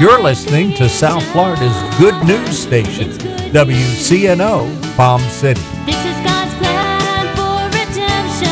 [0.00, 3.10] You're listening to South Florida's good news station,
[3.52, 5.60] WCNO Palm City.
[5.84, 8.48] This is God's plan for redemption,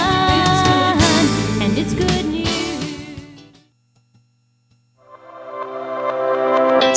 [1.63, 2.49] and it's good news.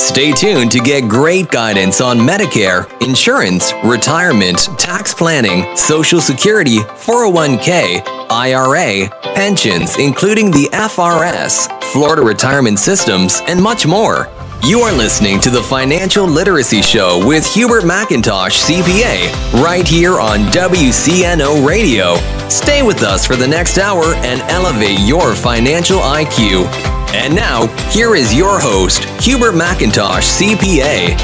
[0.02, 8.02] Stay tuned to get great guidance on Medicare, insurance, retirement, tax planning, Social Security, 401k,
[8.28, 14.28] IRA, pensions, including the FRS, Florida Retirement Systems, and much more.
[14.64, 20.38] You are listening to the Financial Literacy Show with Hubert McIntosh, CPA, right here on
[20.52, 22.14] WCNO Radio.
[22.48, 26.66] Stay with us for the next hour and elevate your financial IQ.
[27.12, 31.18] And now, here is your host, Hubert McIntosh, CPA.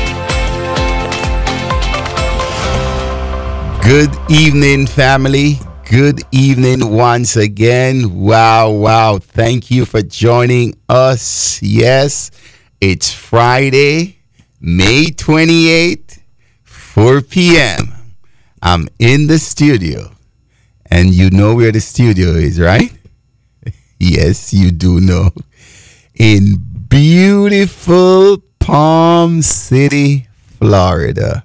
[3.85, 5.61] Good evening, family.
[5.89, 8.19] Good evening once again.
[8.19, 9.19] Wow, wow.
[9.19, 11.63] Thank you for joining us.
[11.63, 12.33] Yes,
[12.81, 14.19] it's Friday,
[14.61, 16.21] May 28th,
[16.65, 17.95] 4 p.m.
[18.63, 20.13] I'm in the studio.
[20.91, 22.93] And you know where the studio is, right?
[23.99, 25.31] yes, you do know.
[26.15, 26.57] In
[26.89, 31.45] beautiful Palm City, Florida.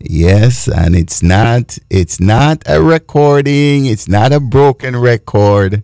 [0.00, 5.82] Yes, and it's not it's not a recording, it's not a broken record.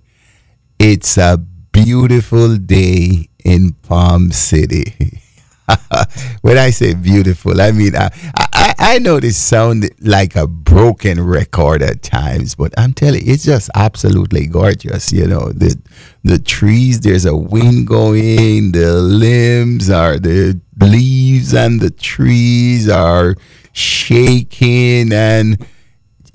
[0.79, 1.37] It's a
[1.73, 5.21] beautiful day in Palm City.
[6.43, 11.25] when I say beautiful, I mean I, I I know this sound like a broken
[11.25, 15.13] record at times, but I'm telling you, it's just absolutely gorgeous.
[15.13, 15.79] You know the
[16.23, 17.01] the trees.
[17.01, 18.73] There's a wind going.
[18.73, 23.37] The limbs are the leaves and the trees are
[23.73, 25.67] shaking and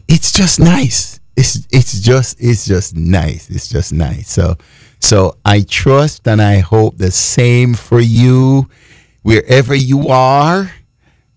[0.08, 4.56] it's just nice it's it's just it's just nice it's just nice so
[5.00, 8.70] so i trust and i hope the same for you
[9.24, 10.72] wherever you are.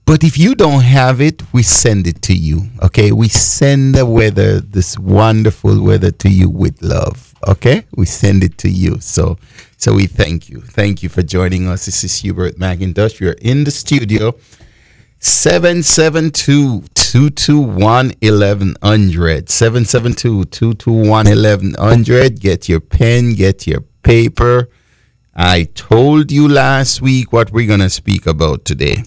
[0.04, 3.12] But if you don't have it we send it to you okay?
[3.12, 7.86] We send the weather this wonderful weather to you with love okay?
[7.94, 9.00] We send it to you.
[9.00, 9.38] So
[9.76, 10.60] so we thank you.
[10.60, 11.86] Thank you for joining us.
[11.86, 14.34] This is hubert mcintosh we're in the studio.
[15.20, 19.50] 772 221 1100.
[19.50, 22.40] 772 221 1100.
[22.40, 24.70] Get your pen, get your paper.
[25.36, 29.04] I told you last week what we're going to speak about today.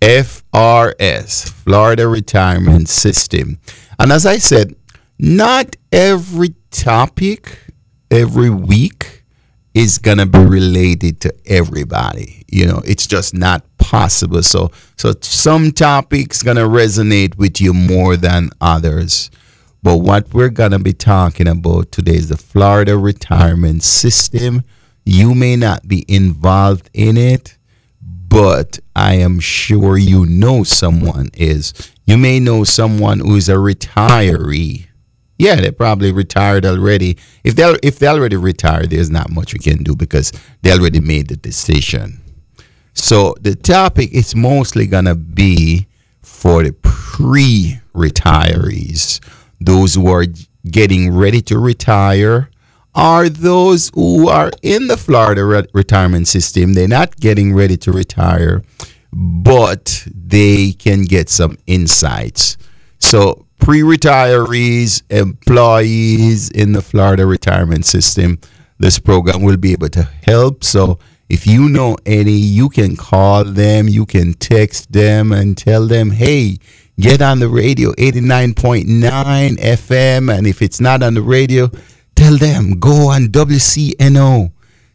[0.00, 3.58] FRS, Florida Retirement System.
[3.98, 4.74] And as I said,
[5.18, 7.58] not every topic
[8.10, 9.22] every week
[9.74, 12.46] is going to be related to everybody.
[12.50, 14.42] You know, it's just not possible.
[14.42, 19.30] So, so some topics to resonate with you more than others.
[19.82, 24.62] But what we're to be talking about today is the Florida retirement system.
[25.04, 27.58] You may not be involved in it,
[28.00, 31.74] but I am sure you know someone is.
[32.06, 34.86] You may know someone who is a retiree
[35.38, 37.18] yeah, they probably retired already.
[37.42, 40.30] If they if they already retired, there's not much we can do because
[40.60, 42.21] they already made the decision.
[42.94, 45.86] So the topic is mostly gonna be
[46.22, 49.20] for the pre-retirees,
[49.60, 50.26] those who are
[50.70, 52.48] getting ready to retire,
[52.94, 56.74] are those who are in the Florida re- retirement system.
[56.74, 58.62] They're not getting ready to retire,
[59.12, 62.56] but they can get some insights.
[62.98, 68.38] So pre-retirees, employees in the Florida retirement system,
[68.78, 70.64] this program will be able to help.
[70.64, 70.98] So
[71.32, 76.10] if you know any, you can call them, you can text them and tell them,
[76.10, 76.58] hey,
[77.00, 80.30] get on the radio 89.9 FM.
[80.30, 81.70] And if it's not on the radio,
[82.14, 84.52] tell them go on WCNO,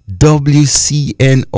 [0.07, 1.51] WCNO.com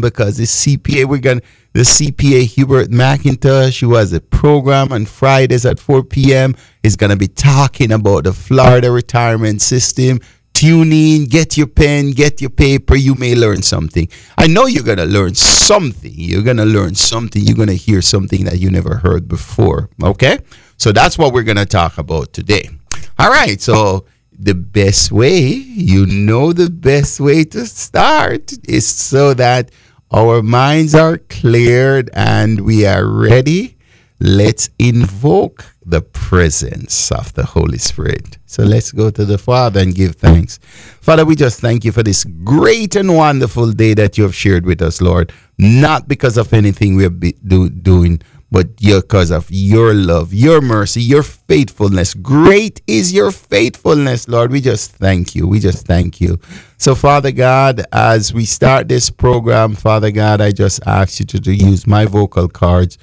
[0.00, 1.06] because it's CPA.
[1.06, 1.46] We're going to
[1.76, 7.10] the CPA Hubert McIntosh, who has a program on Fridays at 4 p.m., is going
[7.10, 10.20] to be talking about the Florida retirement system.
[10.56, 12.96] Tune in, get your pen, get your paper.
[12.96, 14.08] You may learn something.
[14.38, 16.14] I know you're going to learn something.
[16.14, 17.42] You're going to learn something.
[17.42, 19.90] You're going to hear something that you never heard before.
[20.02, 20.38] Okay?
[20.78, 22.70] So that's what we're going to talk about today.
[23.18, 23.60] All right.
[23.60, 29.70] So the best way, you know, the best way to start is so that
[30.10, 33.76] our minds are cleared and we are ready.
[34.20, 38.38] Let's invoke the presence of the Holy Spirit.
[38.46, 40.58] So let's go to the Father and give thanks.
[41.00, 44.66] Father, we just thank you for this great and wonderful day that you have shared
[44.66, 45.32] with us, Lord.
[45.58, 51.02] Not because of anything we are do, doing, but because of your love, your mercy,
[51.02, 52.14] your faithfulness.
[52.14, 54.50] Great is your faithfulness, Lord.
[54.50, 55.46] We just thank you.
[55.46, 56.38] We just thank you.
[56.78, 61.40] So, Father God, as we start this program, Father God, I just ask you to,
[61.40, 62.98] to use my vocal cords,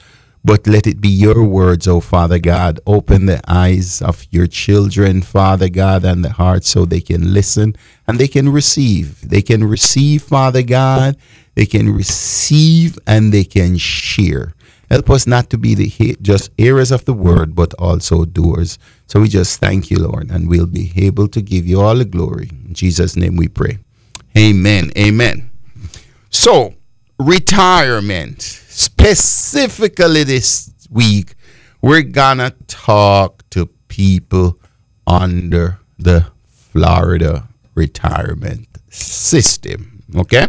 [0.45, 2.79] but let it be your words, oh Father God.
[2.85, 7.75] Open the eyes of your children, Father God, and the heart so they can listen
[8.07, 9.27] and they can receive.
[9.27, 11.15] They can receive, Father God.
[11.55, 14.53] They can receive and they can share.
[14.89, 18.77] Help us not to be the he- just hearers of the word, but also doers.
[19.07, 22.05] So we just thank you, Lord, and we'll be able to give you all the
[22.05, 22.49] glory.
[22.67, 23.79] In Jesus' name we pray.
[24.37, 24.91] Amen.
[24.97, 25.49] Amen.
[26.29, 26.73] So,
[27.17, 28.62] retirement.
[28.75, 31.35] Specifically this week,
[31.79, 34.59] we're gonna talk to people
[35.05, 36.25] under the
[36.71, 40.01] Florida retirement system.
[40.15, 40.47] Okay?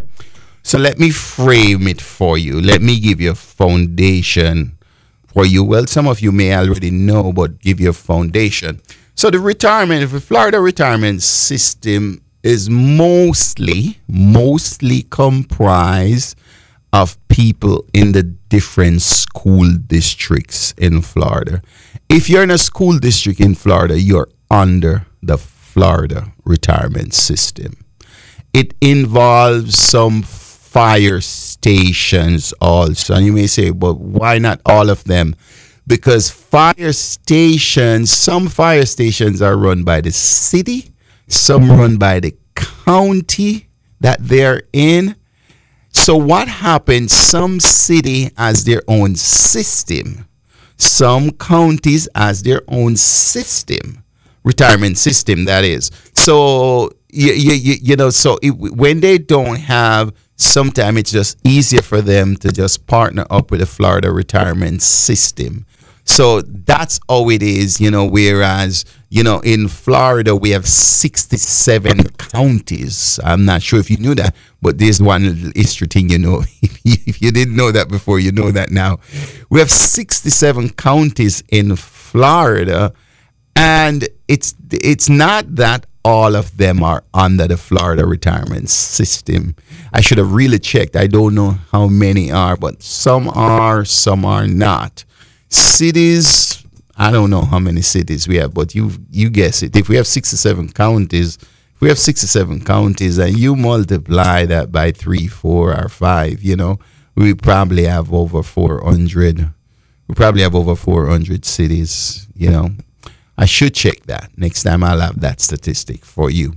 [0.62, 2.62] So let me frame it for you.
[2.62, 4.78] Let me give you a foundation
[5.26, 5.62] for you.
[5.62, 8.80] Well, some of you may already know, but give you a foundation.
[9.14, 16.38] So the retirement, the Florida retirement system is mostly, mostly comprised
[16.94, 21.60] of people in the different school districts in Florida.
[22.08, 27.84] If you're in a school district in Florida, you're under the Florida retirement system.
[28.52, 33.14] It involves some fire stations also.
[33.14, 35.34] And you may say, but why not all of them?
[35.88, 40.92] Because fire stations, some fire stations are run by the city,
[41.26, 43.66] some run by the county
[43.98, 45.16] that they're in.
[45.94, 47.12] So what happens?
[47.12, 50.26] Some city has their own system.
[50.76, 54.04] Some counties has their own system,
[54.42, 55.90] retirement system that is.
[56.14, 61.80] So you you, you, know so it, when they don't have sometimes it's just easier
[61.80, 65.64] for them to just partner up with the Florida retirement system.
[66.04, 68.04] So that's how it is, you know.
[68.06, 73.18] Whereas, you know, in Florida, we have 67 counties.
[73.24, 76.42] I'm not sure if you knew that, but there's one history thing, you know.
[76.86, 78.98] If you didn't know that before, you know that now.
[79.48, 82.92] We have 67 counties in Florida,
[83.56, 89.56] and it's it's not that all of them are under the Florida retirement system.
[89.92, 90.96] I should have really checked.
[90.96, 95.04] I don't know how many are, but some are, some are not.
[95.54, 96.64] Cities,
[96.96, 99.76] I don't know how many cities we have, but you you guess it.
[99.76, 104.92] If we have 67 counties, if we have 67 counties and you multiply that by
[104.92, 106.78] 3, 4 or 5, you know,
[107.14, 109.52] we probably have over 400
[110.06, 112.70] we probably have over 400 cities, you know.
[113.36, 114.30] I should check that.
[114.36, 116.54] Next time I'll have that statistic for you.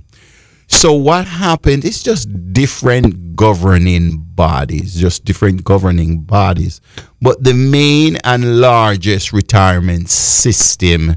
[0.68, 1.84] So what happened?
[1.84, 6.80] It's just different governing bodies, just different governing bodies.
[7.20, 11.16] But the main and largest retirement system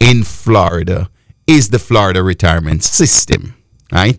[0.00, 1.10] in Florida
[1.46, 3.54] is the Florida retirement system,
[3.92, 4.18] right?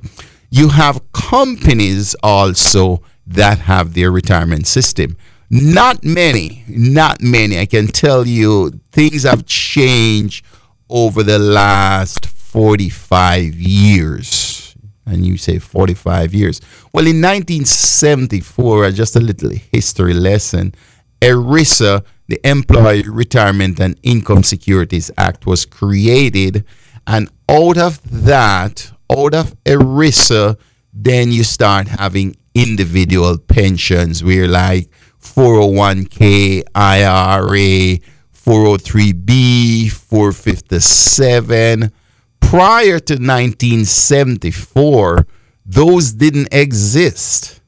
[0.52, 5.18] You have companies also that have their retirement system.
[5.50, 7.58] Not many, not many.
[7.58, 10.46] I can tell you things have changed
[10.90, 14.53] over the last 45 years.
[15.06, 16.62] And you say 45 years.
[16.94, 20.74] Well, in 1974, uh, just a little history lesson,
[21.22, 26.66] ERISA, the Employee Retirement and Income Securities Act, was created.
[27.06, 30.58] And out of that, out of ERISA,
[30.94, 38.00] then you start having individual pensions where like 401k, IRA,
[38.34, 41.92] 403b, 457.
[42.50, 45.26] Prior to 1974,
[45.66, 47.62] those didn't exist.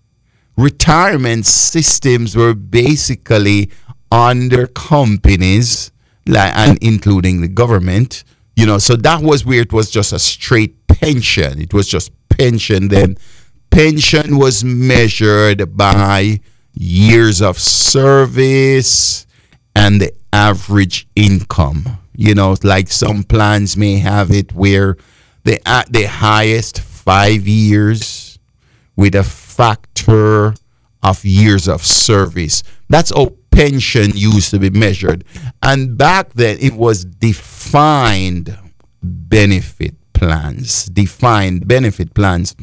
[0.57, 3.71] Retirement systems were basically
[4.11, 5.91] under companies,
[6.27, 8.23] like, and including the government.
[8.55, 11.59] You know, so that was where it was just a straight pension.
[11.59, 12.89] It was just pension.
[12.89, 13.17] Then
[13.69, 16.39] pension was measured by
[16.73, 19.25] years of service
[19.75, 21.97] and the average income.
[22.17, 24.97] You know, like some plans may have it where
[25.43, 28.39] they at the highest five years
[28.95, 30.53] with a factor
[31.03, 32.63] of years of service.
[32.89, 35.23] That's how pension used to be measured.
[35.61, 38.57] And back then it was defined
[39.01, 40.85] benefit plans.
[40.85, 42.55] Defined benefit plans.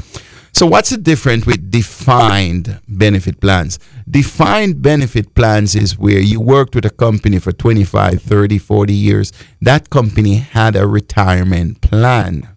[0.54, 3.78] So, what's the difference with defined benefit plans?
[4.08, 9.32] Defined benefit plans is where you worked with a company for 25, 30, 40 years.
[9.62, 12.48] That company had a retirement plan.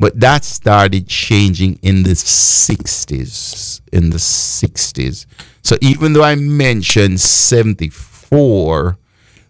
[0.00, 3.80] But that started changing in the 60s.
[3.92, 5.26] In the 60s.
[5.62, 8.98] So, even though I mentioned 74.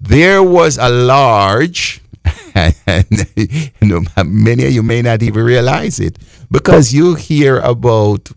[0.00, 2.02] There was a large,
[2.56, 3.06] and
[4.24, 6.18] many of you may not even realize it
[6.50, 8.32] because you hear about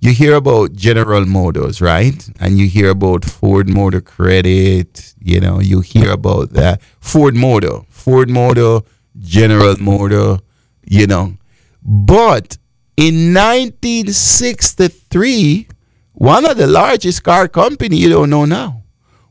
[0.00, 2.26] you hear about General Motors, right?
[2.40, 7.82] And you hear about Ford Motor Credit, you know, you hear about that Ford Motor,
[7.90, 8.80] Ford Motor,
[9.20, 10.38] General Motor,
[10.86, 11.36] you know.
[11.84, 12.58] But
[12.96, 15.68] in 1963,
[16.12, 18.82] one of the largest car company you don't know now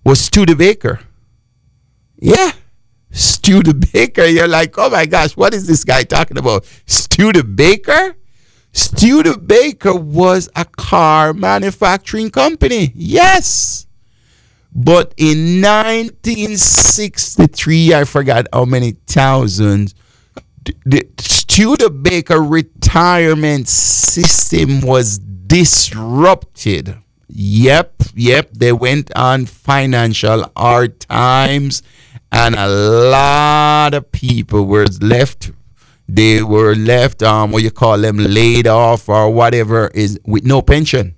[0.04, 1.00] was Studebaker.
[2.18, 2.52] Yeah.
[3.12, 4.26] Studebaker.
[4.26, 6.66] You're like, oh my gosh, what is this guy talking about?
[6.86, 8.16] Studebaker?
[8.74, 12.92] Studebaker was a car manufacturing company.
[12.96, 13.86] Yes.
[14.74, 19.94] But in 1963, I forgot how many thousands,
[21.52, 26.96] Studebaker retirement system was disrupted.
[27.28, 28.52] Yep, yep.
[28.54, 31.84] They went on financial hard times,
[32.32, 35.52] and a lot of people were left
[36.08, 40.62] they were left um what you call them laid off or whatever is with no
[40.62, 41.16] pension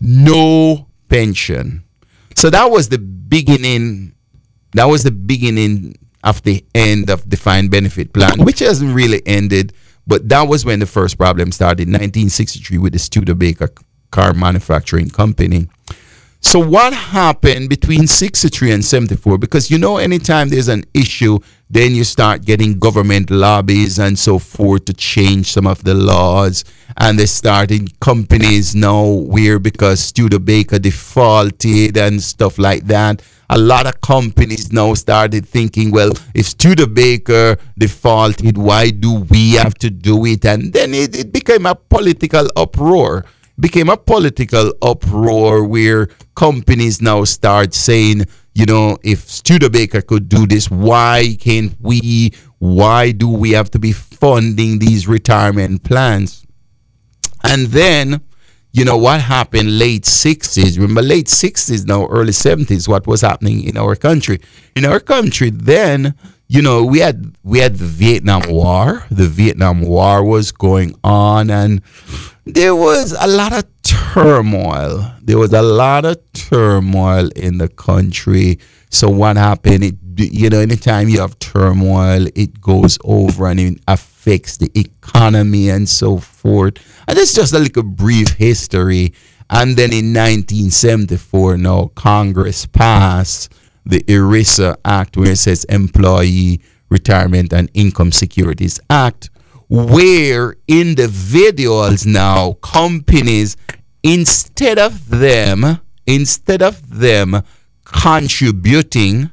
[0.00, 1.84] no pension
[2.34, 4.14] so that was the beginning
[4.72, 5.94] that was the beginning
[6.24, 9.72] of the end of the defined benefit plan which hasn't really ended
[10.06, 13.70] but that was when the first problem started in 1963 with the studebaker
[14.10, 15.68] car manufacturing company
[16.46, 19.36] so what happened between 63 and 74?
[19.36, 24.38] Because you know, anytime there's an issue, then you start getting government lobbies and so
[24.38, 26.64] forth to change some of the laws.
[26.98, 33.22] And they started companies now where because Studebaker defaulted and stuff like that.
[33.48, 39.74] A lot of companies now started thinking, well, if Studebaker defaulted, why do we have
[39.74, 40.44] to do it?
[40.44, 43.24] And then it, it became a political uproar
[43.58, 50.46] became a political uproar where companies now start saying, you know, if Studebaker could do
[50.46, 52.32] this, why can't we?
[52.58, 56.46] Why do we have to be funding these retirement plans?
[57.42, 58.22] And then,
[58.76, 60.78] you know, what happened late 60s?
[60.78, 64.38] Remember, late 60s, now early 70s, what was happening in our country?
[64.76, 66.14] In our country, then,
[66.46, 69.06] you know, we had we had the Vietnam War.
[69.10, 71.80] The Vietnam War was going on, and
[72.44, 75.10] there was a lot of turmoil.
[75.22, 78.58] There was a lot of turmoil in the country.
[78.90, 79.84] So what happened?
[79.84, 85.70] It you know, anytime you have turmoil, it goes over and it affects the economy
[85.70, 86.74] and so forth.
[87.06, 89.14] And it's just a little brief history.
[89.48, 93.52] And then in 1974, now Congress passed
[93.84, 99.30] the ERISA Act, where it says Employee Retirement and Income Securities Act,
[99.68, 103.56] where individuals now, companies,
[104.02, 107.42] instead of them, instead of them
[107.84, 109.30] contributing,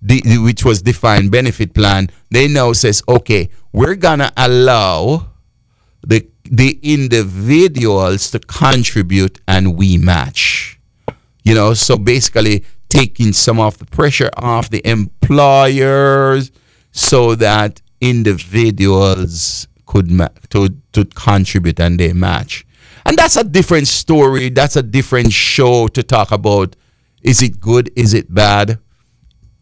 [0.00, 5.28] the- which was defined benefit plan, they now says, okay, we're gonna allow
[6.02, 10.78] the the individuals to contribute and we match.
[11.44, 16.52] You know, so basically taking some of the pressure off the employers
[16.92, 22.66] so that individuals could ma- to, to contribute and they match.
[23.06, 24.50] And that's a different story.
[24.50, 26.76] That's a different show to talk about.
[27.22, 27.90] Is it good?
[27.96, 28.78] Is it bad?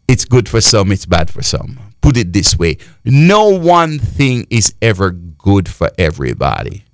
[0.09, 1.79] It's good for some, it's bad for some.
[2.01, 6.85] Put it this way no one thing is ever good for everybody,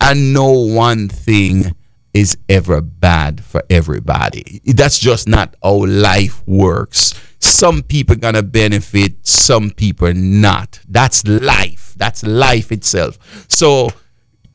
[0.00, 1.74] and no one thing
[2.14, 4.60] is ever bad for everybody.
[4.64, 7.14] That's just not how life works.
[7.38, 10.80] Some people gonna benefit, some people not.
[10.88, 11.94] That's life.
[11.96, 13.46] That's life itself.
[13.48, 13.90] So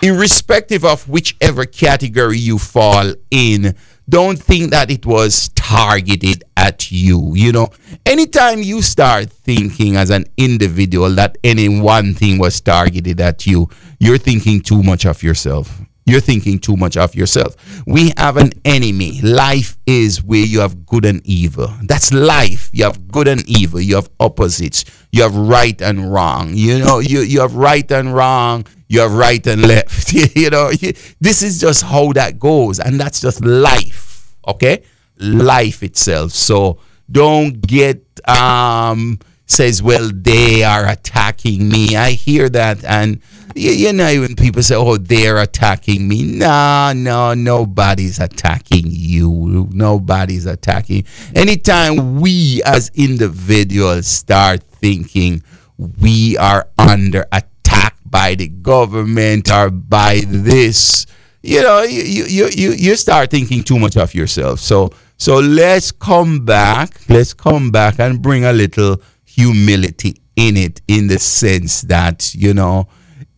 [0.02, 3.76] irrespective of whichever category you fall in,
[4.08, 7.34] don't think that it was targeted at you.
[7.36, 7.70] You know,
[8.06, 13.70] anytime you start thinking as an individual that any one thing was targeted at you,
[14.00, 15.80] you're thinking too much of yourself.
[16.08, 17.56] You're thinking too much of yourself.
[17.86, 19.22] We have an enemy.
[19.22, 21.70] Life is where you have good and evil.
[21.84, 22.70] That's life.
[22.72, 23.82] You have good and evil.
[23.82, 24.86] You have opposites.
[25.12, 26.54] You have right and wrong.
[26.54, 28.66] You know, you, you have right and wrong.
[28.88, 30.14] You have right and left.
[30.36, 30.72] you know,
[31.20, 32.80] this is just how that goes.
[32.80, 34.34] And that's just life.
[34.48, 34.84] Okay?
[35.20, 36.32] Life itself.
[36.32, 41.96] So don't get um says, well, they are attacking me.
[41.96, 42.84] I hear that.
[42.84, 43.22] And,
[43.56, 46.24] you, you know, when people say, oh, they're attacking me.
[46.24, 49.70] No, no, nobody's attacking you.
[49.72, 51.06] Nobody's attacking.
[51.34, 55.42] Anytime we as individuals start thinking
[55.78, 61.06] we are under attack by the government or by this,
[61.42, 64.60] you know, you, you, you, you start thinking too much of yourself.
[64.60, 67.02] So, so let's come back.
[67.10, 72.54] Let's come back and bring a little humility in it, in the sense that, you
[72.54, 72.88] know,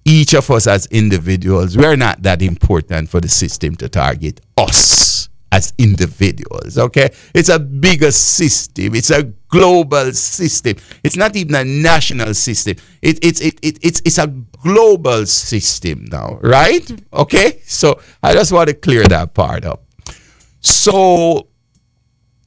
[0.05, 5.29] each of us as individuals, we're not that important for the system to target us
[5.51, 7.09] as individuals, okay?
[7.33, 8.93] It's a bigger system.
[8.95, 10.75] It's a global system.
[11.03, 12.75] It's not even a national system.
[13.01, 16.83] It, it's, it, it, it's, it's a global system now, right?
[16.83, 17.15] Mm-hmm.
[17.21, 17.61] Okay?
[17.65, 19.85] So I just want to clear that part up.
[20.59, 21.47] So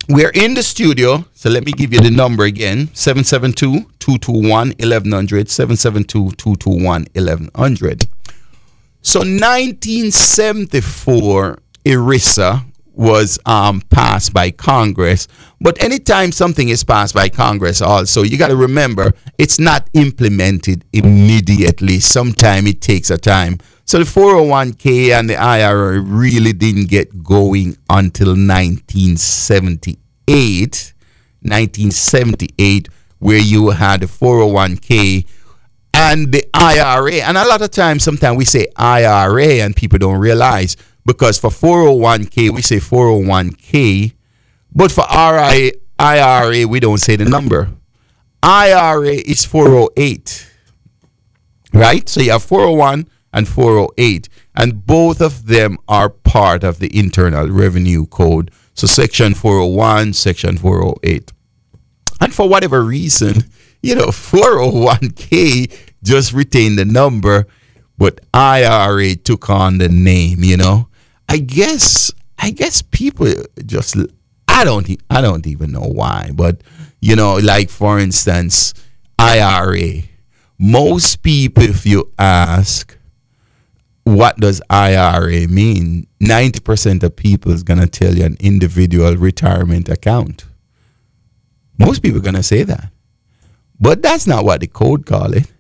[0.09, 1.25] we're in the studio.
[1.35, 5.49] So let me give you the number again 772 221 1100.
[5.49, 8.07] 772 221 1100.
[9.05, 15.29] So 1974, ERISA was um, passed by Congress.
[15.61, 20.85] But anytime something is passed by Congress, also, you got to remember it's not implemented
[20.93, 22.01] immediately.
[22.01, 23.59] Sometimes it takes a time.
[23.93, 30.95] So the 401k and the IRA really didn't get going until 1978.
[31.43, 35.27] 1978, where you had the 401k
[35.93, 37.17] and the IRA.
[37.17, 41.51] And a lot of times, sometimes we say IRA and people don't realize because for
[41.51, 44.15] 401k, we say 401k,
[44.75, 47.69] but for RI, IRA, we don't say the number.
[48.43, 50.51] IRA is 408,
[51.75, 52.09] right?
[52.09, 57.49] So you have 401 and 408, and both of them are part of the Internal
[57.49, 58.51] Revenue Code.
[58.75, 61.33] So section 401, section 408.
[62.21, 63.45] And for whatever reason,
[63.83, 67.47] you know, 401k just retained the number,
[67.99, 70.89] but IRA took on the name, you know.
[71.29, 73.33] I guess I guess people
[73.65, 73.97] just
[74.49, 76.61] I don't I don't even know why, but
[77.01, 78.75] you know, like for instance,
[79.19, 80.03] IRA.
[80.59, 82.97] Most people if you ask
[84.05, 86.07] what does IRA mean?
[86.21, 90.45] 90% of people is going to tell you an individual retirement account.
[91.79, 92.91] Most people are going to say that.
[93.81, 95.51] But that's not what the code call it.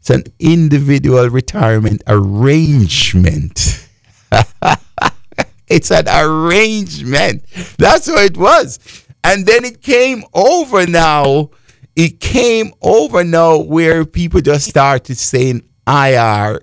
[0.00, 3.88] It's an individual retirement arrangement.
[5.68, 7.44] it's an arrangement.
[7.78, 8.78] That's what it was.
[9.24, 11.50] And then it came over now.
[11.96, 16.60] It came over now where people just started saying IRA,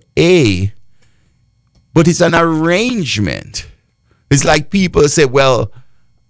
[1.93, 3.67] but it's an arrangement.
[4.31, 5.71] It's like people say, well,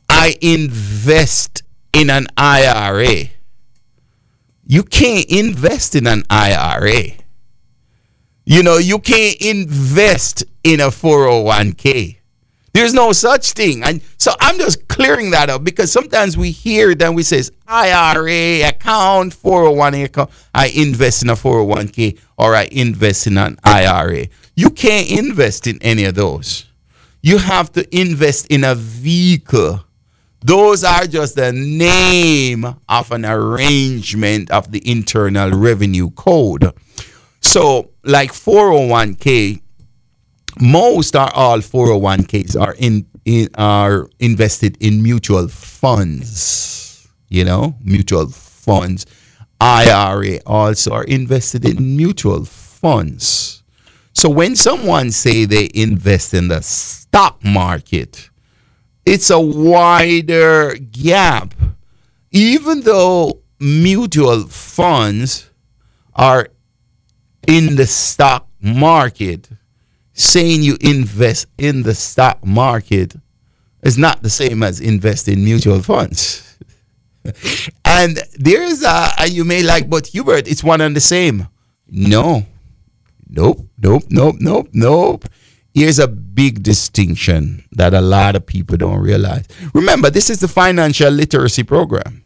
[0.09, 3.29] I invest in an IRA.
[4.65, 7.11] You can't invest in an IRA.
[8.45, 12.17] You know, you can't invest in a 401k.
[12.73, 13.83] There's no such thing.
[13.83, 17.51] And so I'm just clearing that up because sometimes we hear it and we says
[17.67, 20.31] IRA account, 401k account.
[20.55, 24.27] I invest in a 401k or I invest in an IRA.
[24.55, 26.65] You can't invest in any of those.
[27.21, 29.83] You have to invest in a vehicle.
[30.41, 36.71] Those are just the name of an arrangement of the Internal Revenue Code.
[37.41, 39.61] So, like 401k,
[40.59, 47.07] most are all 401ks are in, in are invested in mutual funds.
[47.29, 49.07] You know, mutual funds.
[49.59, 53.62] IRA also are invested in mutual funds.
[54.13, 58.29] So when someone say they invest in the stock market,
[59.05, 61.53] it's a wider gap.
[62.31, 65.49] Even though mutual funds
[66.13, 66.47] are
[67.47, 69.49] in the stock market,
[70.13, 73.15] saying you invest in the stock market
[73.81, 76.57] is not the same as invest in mutual funds.
[77.85, 81.47] and there's a, you may like, but Hubert, it's one and the same.
[81.87, 82.45] No,
[83.33, 85.25] nope, nope, nope, nope, nope.
[85.73, 89.47] Here's a big distinction that a lot of people don't realize.
[89.73, 92.23] Remember, this is the financial literacy program.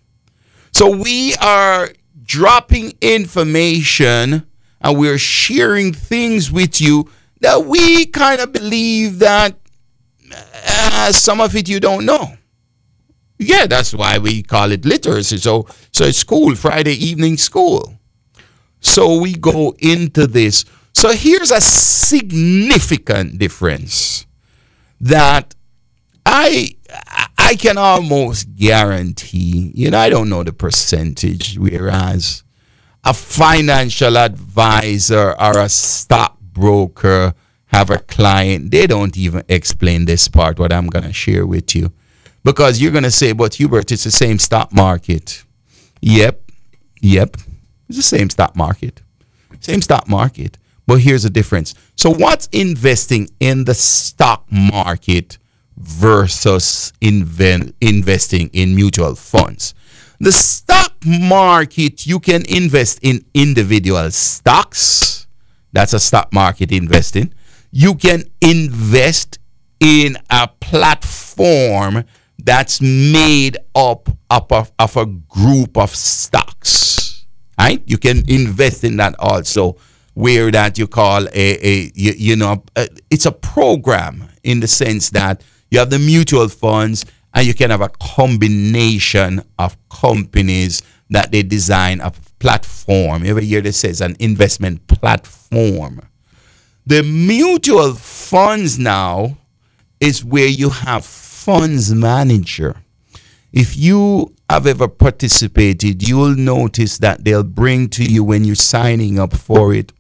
[0.74, 1.90] So we are
[2.24, 4.46] dropping information
[4.82, 9.56] and we're sharing things with you that we kind of believe that
[10.34, 12.34] uh, some of it you don't know.
[13.40, 15.38] Yeah, that's why we call it literacy.
[15.38, 17.98] So, so it's school, Friday evening school.
[18.80, 20.66] So we go into this.
[20.98, 24.26] So here's a significant difference
[25.00, 25.54] that
[26.26, 26.76] I
[27.38, 32.44] I can almost guarantee, you know, I don't know the percentage, whereas
[33.04, 37.36] a financial advisor or a stockbroker
[37.68, 41.76] have a client, they don't even explain this part, what I'm going to share with
[41.76, 41.92] you.
[42.44, 45.44] Because you're going to say, but Hubert, it's the same stock market.
[46.02, 46.42] Yep,
[47.02, 47.38] yep,
[47.88, 49.04] it's the same stock market.
[49.60, 50.58] Same stock market.
[50.88, 51.76] But here's the difference.
[51.96, 55.38] So, what's investing in the stock market
[55.76, 59.76] versus inven- investing in mutual funds?
[60.20, 65.28] The stock market, you can invest in individual stocks.
[65.74, 67.34] That's a stock market investing.
[67.72, 69.40] You can invest
[69.80, 72.06] in a platform
[72.40, 77.26] that's made up, of a group of stocks.
[77.60, 77.84] Right?
[77.86, 79.78] You can invest in that also,
[80.18, 84.68] where that you call a, a you, you know, a, it's a program in the
[84.68, 90.82] sense that you have the mutual funds and you can have a combination of companies
[91.12, 93.28] that they design a platform.
[93.28, 96.02] Every year they say it's an investment platform.
[96.88, 99.38] The mutual funds now
[100.00, 102.76] is where you have funds manager.
[103.54, 108.56] If you have ever participated, you will notice that they'll bring to you when you're
[108.56, 109.94] signing up for it.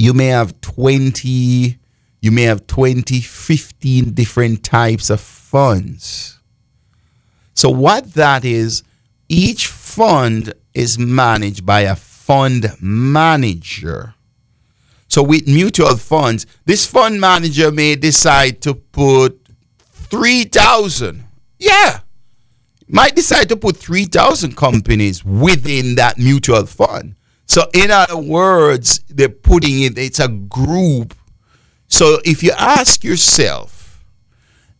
[0.00, 1.78] You may have 20,
[2.22, 6.38] you may have 20, 15 different types of funds.
[7.52, 8.82] So, what that is,
[9.28, 14.14] each fund is managed by a fund manager.
[15.08, 19.38] So, with mutual funds, this fund manager may decide to put
[19.92, 21.24] 3,000.
[21.58, 22.00] Yeah.
[22.88, 27.16] Might decide to put 3,000 companies within that mutual fund.
[27.50, 31.16] So, in other words, they're putting it, it's a group.
[31.88, 34.04] So, if you ask yourself,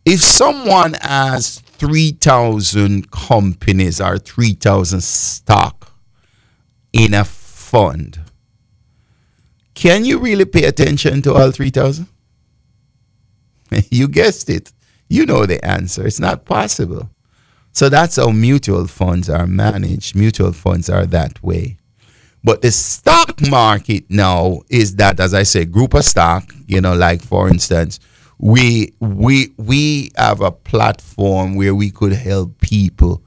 [0.05, 5.91] if someone has 3,000 companies or 3,000 stock
[6.93, 8.21] in a fund,
[9.73, 12.07] can you really pay attention to all 3,000?
[13.89, 14.71] you guessed it.
[15.09, 16.07] You know the answer.
[16.07, 17.09] It's not possible.
[17.73, 20.15] So that's how mutual funds are managed.
[20.15, 21.75] Mutual funds are that way.
[22.43, 26.53] But the stock market now is that, as I say, group of stock.
[26.67, 27.99] You know, like for instance,
[28.39, 33.21] we we we have a platform where we could help people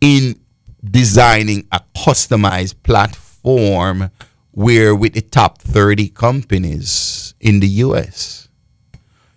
[0.00, 0.40] in
[0.82, 4.10] designing a customized platform
[4.52, 8.48] where with the top 30 companies in the US.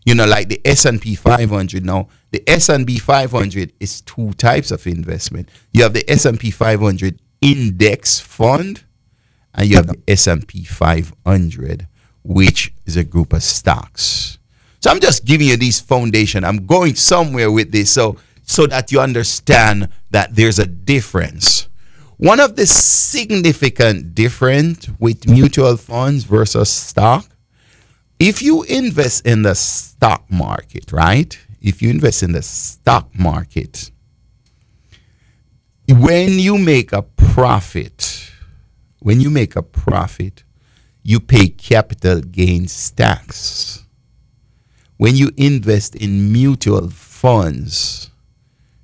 [0.06, 5.48] You know, like the S&P 500 now, the S&P 500 is two types of investment.
[5.72, 8.84] You have the S&P 500 index fund
[9.54, 11.88] and you have the S&P 500
[12.24, 14.38] which is a group of stocks.
[14.80, 16.44] So I'm just giving you this foundation.
[16.44, 21.70] I'm going somewhere with this so so that you understand that there's a difference.
[22.18, 27.26] One of the significant difference with mutual funds versus stock,
[28.20, 31.38] if you invest in the stock market, right?
[31.62, 33.92] If you invest in the stock market,
[35.88, 38.30] when you make a profit,
[39.04, 40.44] when you make a profit,
[41.04, 43.84] you pay capital gains tax.
[44.96, 48.10] When you invest in mutual funds,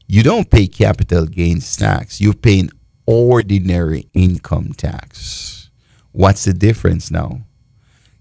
[0.07, 2.19] you don't pay capital gains tax.
[2.19, 2.69] You're paying
[3.05, 5.69] ordinary income tax.
[6.11, 7.43] What's the difference now?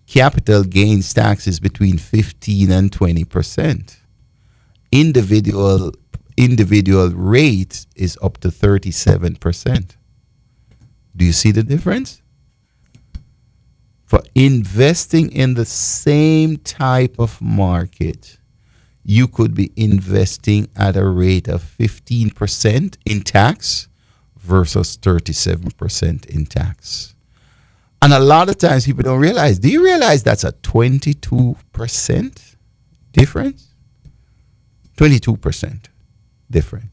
[0.07, 3.99] Capital gains tax is between 15 and 20 percent.
[4.93, 5.93] Individual
[6.37, 9.98] individual rate is up to 37 percent.
[11.19, 12.23] Do you see the difference?
[14.05, 18.39] For investing in the same type of market,
[19.03, 23.89] you could be investing at a rate of 15% in tax
[24.39, 27.15] versus 37% in tax.
[28.01, 29.59] And a lot of times people don't realize.
[29.59, 32.57] Do you realize that's a 22%
[33.13, 33.75] difference?
[34.97, 35.81] 22%
[36.51, 36.91] different.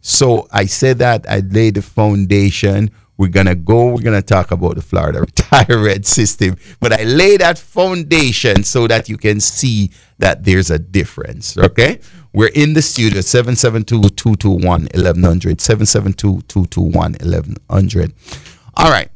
[0.00, 2.92] So I said that I laid the foundation.
[3.18, 6.56] We're gonna go, we're gonna talk about the Florida retirement system.
[6.80, 11.56] But I lay that foundation so that you can see that there's a difference.
[11.56, 12.00] Okay?
[12.32, 15.56] We're in the studio 772-221-1100.
[16.46, 18.12] 772-221-1100.
[18.76, 19.08] All right.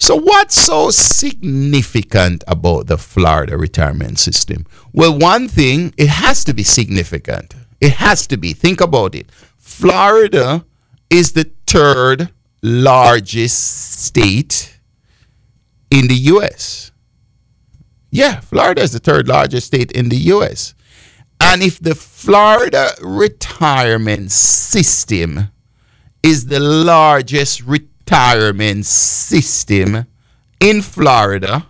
[0.00, 4.64] So, what's so significant about the Florida retirement system?
[4.92, 7.56] Well, one thing, it has to be significant.
[7.80, 8.52] It has to be.
[8.52, 9.28] Think about it.
[9.56, 10.64] Florida
[11.10, 12.30] is the third
[12.62, 14.78] largest state
[15.90, 16.92] in the U.S.
[18.10, 20.74] Yeah, Florida is the third largest state in the U.S.
[21.40, 25.50] And if the Florida retirement system
[26.22, 30.06] is the largest retirement system
[30.60, 31.66] in Florida,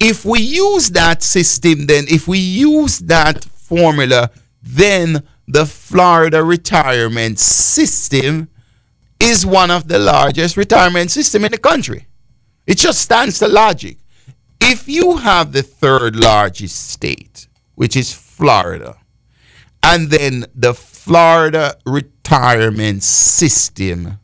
[0.00, 4.30] if we use that system, then if we use that formula,
[4.62, 8.48] then the Florida retirement system
[9.20, 12.06] is one of the largest retirement system in the country.
[12.66, 13.98] It just stands to logic.
[14.60, 18.96] If you have the third largest state, which is Florida,
[19.82, 24.18] and then the Florida retirement system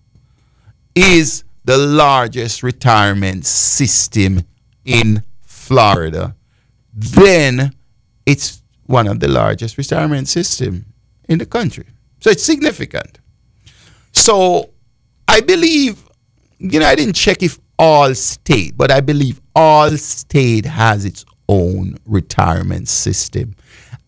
[0.94, 4.42] is the largest retirement system
[4.84, 6.34] in Florida,
[6.94, 7.74] then
[8.24, 10.86] it's one of the largest retirement system
[11.28, 11.86] in the country.
[12.20, 13.18] So it's significant.
[14.12, 14.70] So
[15.30, 16.04] I believe,
[16.58, 21.24] you know, I didn't check if all state, but I believe all state has its
[21.48, 23.54] own retirement system.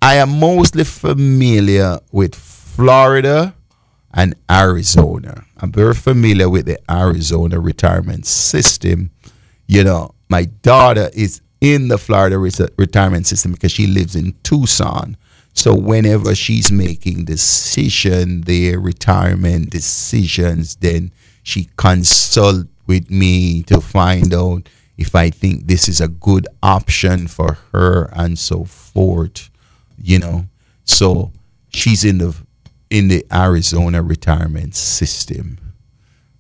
[0.03, 3.55] I am mostly familiar with Florida
[4.13, 5.45] and Arizona.
[5.59, 9.13] I'm very familiar with the Arizona retirement system.
[9.69, 14.35] You know, my daughter is in the Florida ret- retirement system because she lives in
[14.43, 15.17] Tucson.
[15.55, 21.12] So whenever she's making decision, their retirement decisions, then
[21.43, 27.27] she consult with me to find out if I think this is a good option
[27.27, 29.51] for her and so forth.
[30.01, 30.47] You know,
[30.85, 31.33] so
[31.69, 32.37] she's in the
[32.91, 35.59] in the Arizona retirement system.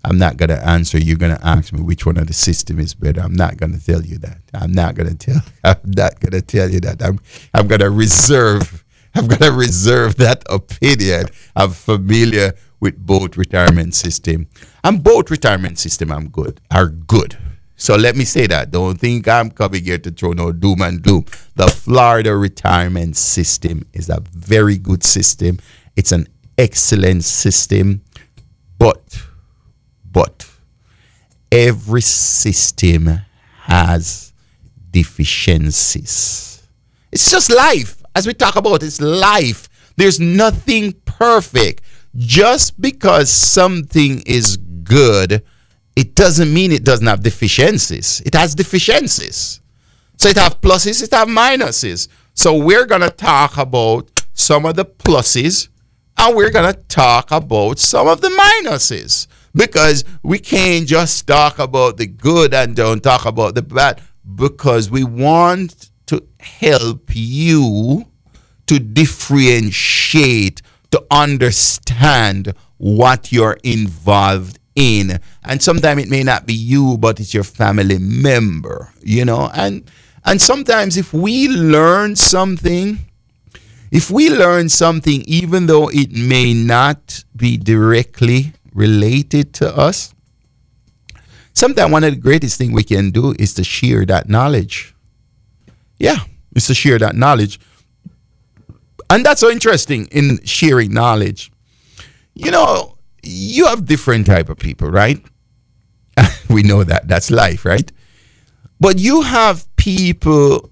[0.04, 0.98] I'm not gonna answer.
[0.98, 3.20] You're gonna ask me which one of the system is better.
[3.20, 4.38] I'm not gonna tell you that.
[4.52, 5.40] I'm not gonna tell.
[5.64, 7.02] I'm not gonna tell you that.
[7.02, 7.20] I'm
[7.54, 8.81] I'm gonna reserve.
[9.14, 11.26] I'm gonna reserve that opinion.
[11.54, 14.48] I'm familiar with both retirement system.
[14.82, 17.36] And both retirement system I'm good are good.
[17.76, 18.70] So let me say that.
[18.70, 21.26] Don't think I'm coming here to throw no doom and doom.
[21.56, 25.58] The Florida retirement system is a very good system.
[25.96, 28.02] It's an excellent system.
[28.78, 29.22] But
[30.10, 30.48] but
[31.50, 33.20] every system
[33.62, 34.32] has
[34.90, 36.62] deficiencies.
[37.10, 38.01] It's just life.
[38.14, 39.68] As we talk about, it's life.
[39.96, 41.82] There's nothing perfect.
[42.16, 45.42] Just because something is good,
[45.96, 48.22] it doesn't mean it doesn't have deficiencies.
[48.24, 49.60] It has deficiencies.
[50.18, 52.08] So it have pluses, it have minuses.
[52.34, 55.68] So we're gonna talk about some of the pluses
[56.16, 61.96] and we're gonna talk about some of the minuses because we can't just talk about
[61.96, 64.00] the good and don't talk about the bad
[64.34, 68.06] because we want to help you
[68.66, 75.20] to differentiate to understand what you're involved in.
[75.44, 79.50] And sometimes it may not be you but it's your family member you know?
[79.54, 79.90] And
[80.24, 82.98] and sometimes if we learn something
[83.90, 90.14] if we learn something even though it may not be directly related to us
[91.52, 94.91] sometimes one of the greatest thing we can do is to share that knowledge
[96.02, 96.18] yeah.
[96.54, 97.60] It's to share that knowledge.
[99.08, 101.52] And that's so interesting in sharing knowledge.
[102.34, 105.24] You know you have different type of people right?
[106.50, 107.90] We know that that's life right?
[108.80, 110.70] But you have people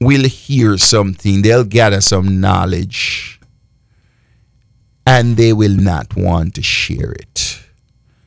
[0.00, 3.38] will hear something they'll gather some knowledge
[5.06, 7.65] and they will not want to share it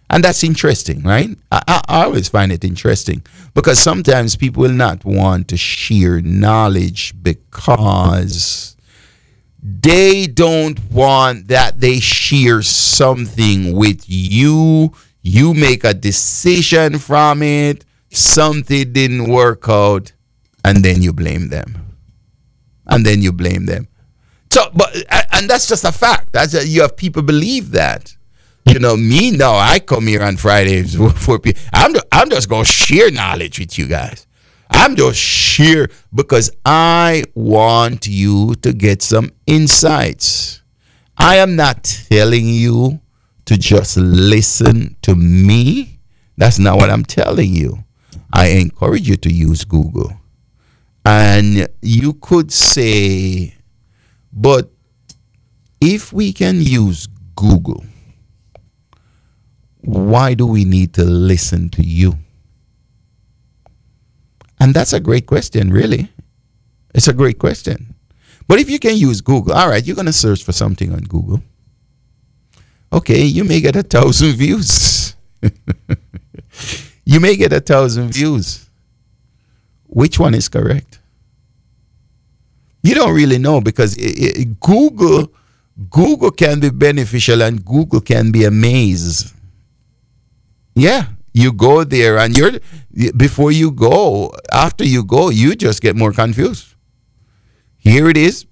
[0.10, 4.72] and that's interesting right I, I, I always find it interesting because sometimes people will
[4.72, 8.76] not want to share knowledge because
[9.62, 14.94] they don't want that they share something with you.
[15.22, 20.14] You make a decision from it, something didn't work out,
[20.64, 21.98] and then you blame them.
[22.88, 23.88] And then you blame them.
[24.50, 24.96] So, but
[25.32, 26.32] and that's just a fact.
[26.32, 28.16] That's a, you have people believe that.
[28.66, 29.32] You know me.
[29.32, 31.62] No, I come here on Fridays for people.
[31.74, 34.28] I'm I'm just gonna share knowledge with you guys.
[34.72, 40.62] I'm just share because I want you to get some insights.
[41.18, 43.00] I am not telling you
[43.46, 46.00] to just listen to me.
[46.38, 47.84] That's not what I'm telling you.
[48.32, 50.14] I encourage you to use Google.
[51.04, 53.56] And you could say,
[54.32, 54.70] but
[55.82, 57.84] if we can use Google,
[59.82, 62.18] why do we need to listen to you?
[64.60, 66.12] And that's a great question, really.
[66.94, 67.96] It's a great question.
[68.48, 71.02] But if you can use Google, all right, you're going to search for something on
[71.02, 71.42] Google.
[72.92, 75.16] Okay, you may get a thousand views.
[77.06, 78.68] you may get a thousand views.
[79.86, 81.00] Which one is correct?
[82.82, 85.32] You don't really know because i i Google
[85.90, 89.34] Google can be beneficial and Google can be a maze.
[90.80, 92.52] Yeah, you go there and you're
[93.18, 96.76] before you go, after you go, you just get more confused.
[97.78, 98.46] Here it is.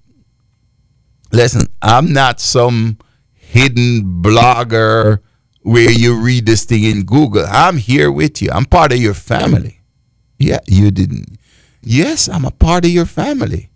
[1.31, 2.97] Listen, I'm not some
[3.33, 5.19] hidden blogger
[5.61, 7.45] where you read this thing in Google.
[7.47, 8.49] I'm here with you.
[8.51, 9.81] I'm part of your family.
[10.37, 11.37] Yeah, you didn't.
[11.81, 13.69] Yes, I'm a part of your family.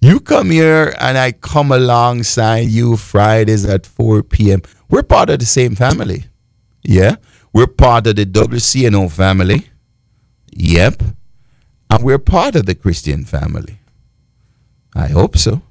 [0.00, 4.62] You come here and I come alongside you Fridays at 4 p.m.
[4.90, 6.24] We're part of the same family.
[6.82, 7.16] Yeah.
[7.54, 9.70] We're part of the WCNO family.
[10.50, 11.02] Yep.
[11.88, 13.78] And we're part of the Christian family.
[14.94, 15.62] I hope so.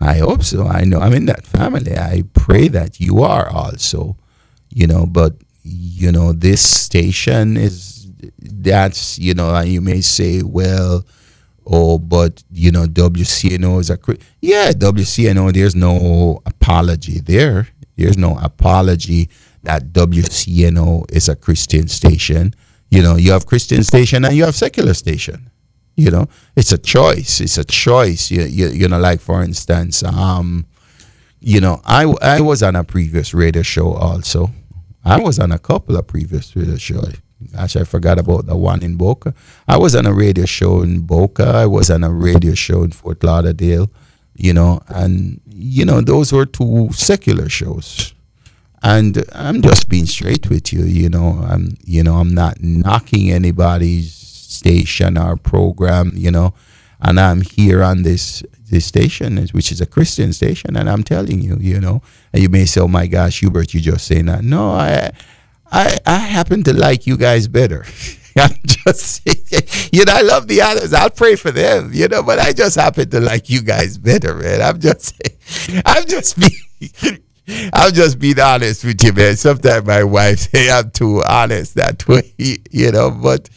[0.00, 0.66] I hope so.
[0.66, 1.96] I know I'm in that family.
[1.96, 4.16] I pray that you are also,
[4.70, 8.08] you know, but, you know, this station is,
[8.40, 11.04] that's, you know, and you may say, well,
[11.66, 13.98] oh, but, you know, WCNO is a,
[14.40, 17.68] yeah, WCNO, there's no apology there.
[17.96, 19.28] There's no apology
[19.62, 22.54] that WCNO is a Christian station.
[22.90, 25.50] You know, you have Christian station and you have secular station.
[25.96, 27.40] You know, it's a choice.
[27.40, 28.30] It's a choice.
[28.30, 30.66] You, you, you know, like for instance, um,
[31.40, 34.50] you know, I, I was on a previous radio show also.
[35.04, 37.14] I was on a couple of previous radio shows.
[37.58, 39.34] Actually, I forgot about the one in Boca.
[39.66, 41.44] I was on a radio show in Boca.
[41.44, 43.90] I was on a radio show in Fort Lauderdale.
[44.34, 48.14] You know, and you know those were two secular shows.
[48.82, 50.84] And I'm just being straight with you.
[50.84, 56.12] You know, I'm you know I'm not knocking anybody's station or program.
[56.14, 56.54] You know,
[57.00, 61.42] and I'm here on this this station, which is a Christian station, and I'm telling
[61.42, 64.42] you, you know, and you may say, "Oh my gosh, Hubert, you just saying that."
[64.42, 65.12] No, I
[65.72, 67.86] I, I happen to like you guys better.
[68.36, 69.22] I'm just,
[69.92, 70.92] you know, I love the others.
[70.92, 74.34] I'll pray for them, you know, but I just happen to like you guys better,
[74.34, 74.62] man.
[74.62, 75.20] I'm just,
[75.86, 77.21] I'm just being,
[77.72, 79.36] I'm just being honest with you, man.
[79.36, 82.32] Sometimes my wife say I'm too honest that way,
[82.70, 83.48] you know, but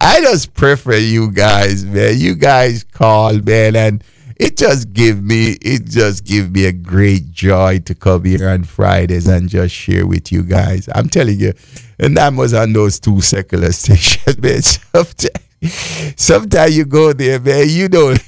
[0.00, 2.18] I just prefer you guys, man.
[2.18, 4.04] You guys call, man, and
[4.36, 8.64] it just give me it just give me a great joy to come here on
[8.64, 10.88] Fridays and just share with you guys.
[10.94, 11.52] I'm telling you,
[11.98, 14.62] and that was on those two secular stations, man.
[14.62, 17.68] Sometimes, sometimes you go there, man.
[17.68, 18.22] You don't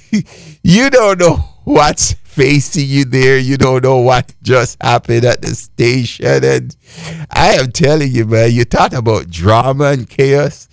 [0.63, 3.39] you don't know what's facing you there.
[3.39, 6.77] You don't know what just happened at the station, and
[7.31, 8.53] I am telling you, man.
[8.53, 10.69] You talk about drama and chaos.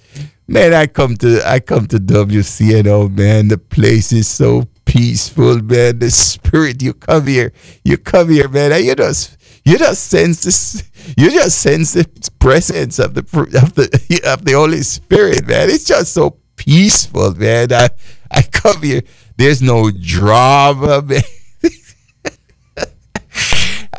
[0.48, 3.50] Man, I come to I come to WCNO, man.
[3.50, 6.00] The place is so peaceful, man.
[6.00, 7.52] The spirit, you come here,
[7.84, 12.08] you come here, man, and you just you just sense this, you just sense the
[12.40, 13.22] presence of the
[13.62, 15.70] of the of the Holy Spirit, man.
[15.70, 17.74] It's just so peaceful, man.
[17.74, 17.90] I
[18.32, 19.02] I come here,
[19.38, 21.22] there's no drama, man.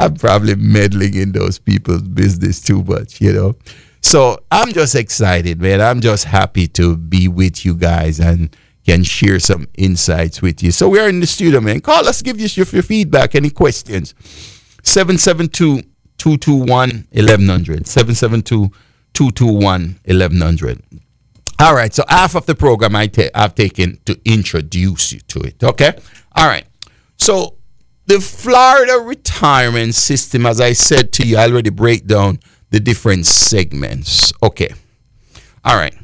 [0.00, 3.56] I'm probably meddling in those people's business too much, you know.
[4.00, 5.80] So I'm just excited, man.
[5.80, 8.54] I'm just happy to be with you guys and
[8.86, 10.70] can share some insights with you.
[10.70, 11.80] So we're in the studio, man.
[11.80, 14.14] Call us, give us your, your feedback, any questions.
[14.82, 15.82] 772
[16.16, 17.86] 221 1100.
[17.86, 18.70] 772
[19.14, 20.82] 221 1100.
[21.60, 25.40] All right, so half of the program I ta- I've taken to introduce you to
[25.40, 25.62] it.
[25.62, 25.92] Okay?
[26.36, 26.64] All right.
[27.16, 27.56] So
[28.06, 32.38] the Florida retirement system, as I said to you, I already break down
[32.70, 34.32] the different segments.
[34.42, 34.72] Okay.
[35.64, 35.94] All right.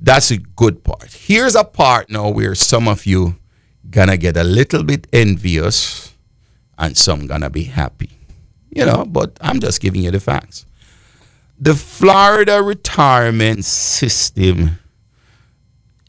[0.00, 1.12] That's a good part.
[1.12, 3.36] Here's a part now where some of you
[3.90, 6.14] gonna get a little bit envious
[6.78, 8.10] and some gonna be happy.
[8.70, 10.66] You know, but I'm just giving you the facts.
[11.58, 14.78] The Florida retirement system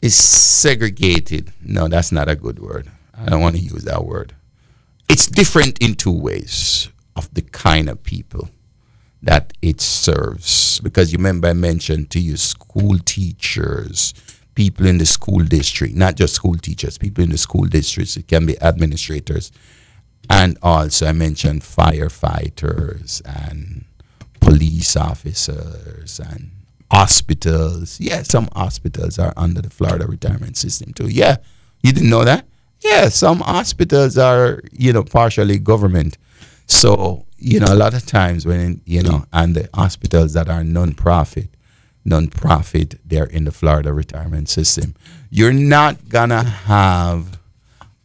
[0.02, 1.52] is segregated.
[1.62, 2.90] No, that's not a good word.
[3.16, 4.34] I don't want to use that word.
[5.08, 8.50] It's different in two ways of the kind of people
[9.22, 10.80] that it serves.
[10.80, 14.14] Because you remember I mentioned to you school teachers,
[14.54, 18.28] people in the school district, not just school teachers, people in the school districts, it
[18.28, 19.50] can be administrators.
[20.28, 23.86] And also I mentioned firefighters and
[24.40, 26.50] police officers and
[26.90, 28.00] hospitals.
[28.00, 31.08] Yeah, some hospitals are under the Florida retirement system too.
[31.08, 31.36] Yeah,
[31.82, 32.46] you didn't know that?
[32.80, 36.16] Yeah, some hospitals are, you know, partially government.
[36.66, 40.62] So, you know, a lot of times when, you know, and the hospitals that are
[40.62, 41.48] non-profit,
[42.04, 44.94] non-profit, they're in the Florida retirement system.
[45.30, 47.38] You're not gonna have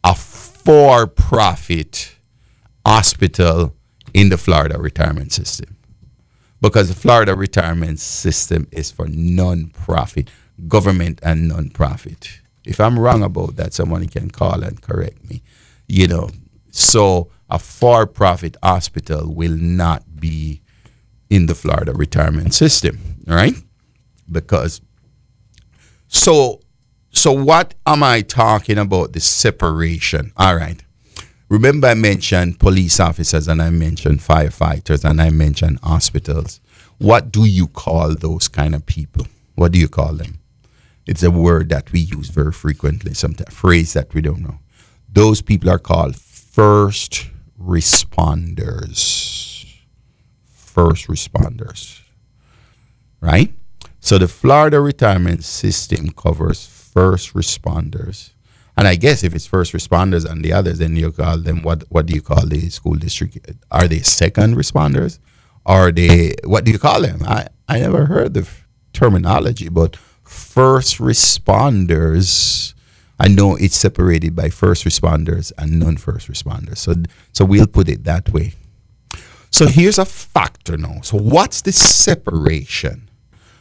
[0.02, 2.16] a for-profit
[2.84, 3.74] hospital
[4.12, 5.76] in the Florida retirement system
[6.64, 10.30] because the Florida retirement system is for non-profit,
[10.66, 12.40] government and non-profit.
[12.64, 15.42] If I'm wrong about that, someone can call and correct me.
[15.88, 16.30] You know,
[16.70, 20.62] so a for-profit hospital will not be
[21.28, 23.56] in the Florida retirement system, right?
[24.32, 24.80] Because
[26.08, 26.60] so
[27.10, 29.12] so what am I talking about?
[29.12, 30.32] The separation.
[30.38, 30.82] All right.
[31.54, 36.60] Remember I mentioned police officers and I mentioned firefighters and I mentioned hospitals.
[36.98, 39.28] What do you call those kind of people?
[39.54, 40.40] What do you call them?
[41.06, 44.58] It's a word that we use very frequently, some phrase that we don't know.
[45.08, 49.64] Those people are called first responders.
[50.50, 52.00] First responders.
[53.20, 53.54] Right?
[54.00, 58.33] So the Florida retirement system covers first responders.
[58.76, 61.84] And I guess if it's first responders and the others, then you call them what?
[61.90, 63.38] What do you call the school district?
[63.70, 65.18] Are they second responders?
[65.64, 67.20] Are they what do you call them?
[67.24, 68.48] I I never heard the
[68.92, 72.74] terminology, but first responders.
[73.18, 76.78] I know it's separated by first responders and non-first responders.
[76.78, 76.94] So
[77.32, 78.54] so we'll put it that way.
[79.50, 81.00] So here's a factor now.
[81.02, 83.08] So what's the separation?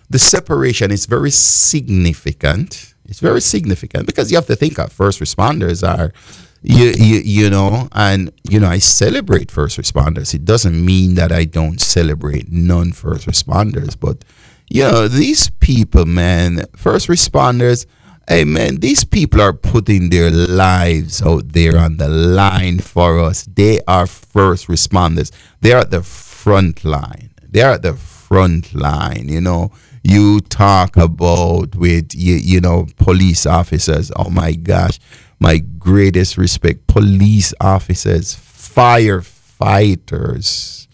[0.09, 2.92] The separation is very significant.
[3.05, 6.13] It's very significant because you have to think of first responders are
[6.61, 10.33] you, you you know and you know I celebrate first responders.
[10.33, 14.23] It doesn't mean that I don't celebrate non first responders, but
[14.69, 17.85] you know these people man, first responders
[18.25, 23.43] Hey man, these people are putting their lives out there on the line for us.
[23.43, 25.29] They are first responders.
[25.59, 27.31] They're at the front line.
[27.43, 29.73] They're at the front line, you know.
[30.03, 34.11] You talk about with you, you know, police officers.
[34.15, 34.99] Oh my gosh.
[35.39, 36.87] My greatest respect.
[36.87, 40.87] Police officers, firefighters.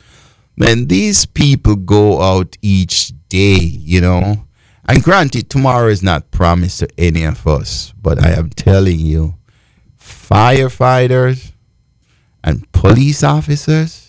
[0.55, 4.45] Man, these people go out each day, you know.
[4.87, 9.35] And granted, tomorrow is not promised to any of us, but I am telling you,
[9.99, 11.51] firefighters
[12.43, 14.08] and police officers,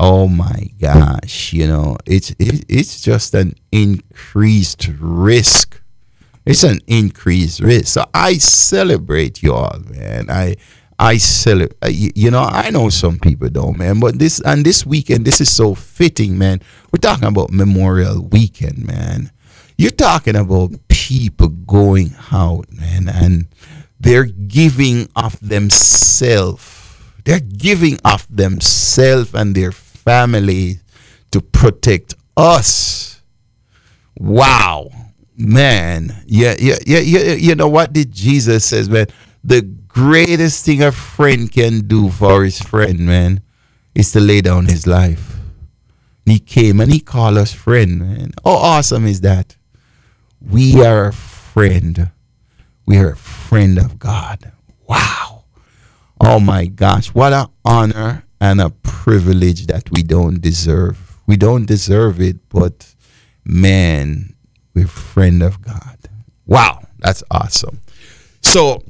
[0.00, 5.80] oh my gosh, you know, it's it, it's just an increased risk.
[6.46, 7.88] It's an increased risk.
[7.88, 10.30] So I celebrate you all, man.
[10.30, 10.56] I
[10.98, 11.76] I celebrate.
[11.84, 14.00] Uh, you, you know, I know some people don't, man.
[14.00, 16.62] But this and this weekend, this is so fitting, man.
[16.90, 19.30] We're talking about Memorial Weekend, man.
[19.76, 23.48] You're talking about people going out, man, and
[24.00, 26.78] they're giving of themselves.
[27.24, 29.72] They're giving of themselves and their
[30.04, 30.80] family
[31.30, 33.20] to protect us.
[34.18, 34.90] Wow,
[35.36, 36.22] man.
[36.26, 37.32] Yeah, yeah, yeah, yeah.
[37.34, 39.06] You know what did Jesus says, man?
[39.42, 43.42] The greatest thing a friend can do for his friend, man,
[43.94, 45.36] is to lay down his life.
[46.26, 48.32] And he came and he called us friend, man.
[48.44, 49.56] How awesome is that?
[50.40, 52.10] We are a friend.
[52.86, 54.52] We are a friend of God.
[54.86, 55.44] Wow.
[56.20, 57.08] Oh my gosh.
[57.08, 61.18] What an honor and a privilege that we don't deserve.
[61.26, 62.94] We don't deserve it, but
[63.44, 64.34] man,
[64.74, 65.98] we're friend of God.
[66.46, 66.82] Wow.
[67.00, 67.80] That's awesome.
[68.42, 68.82] So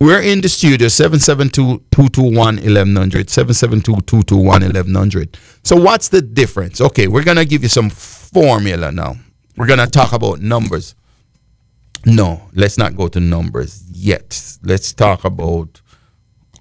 [0.00, 7.68] we're in the studio 772-221-1100 772-221-1100 so what's the difference okay we're gonna give you
[7.68, 9.14] some formula now
[9.58, 10.94] we're gonna talk about numbers
[12.06, 15.82] no let's not go to numbers yet let's talk about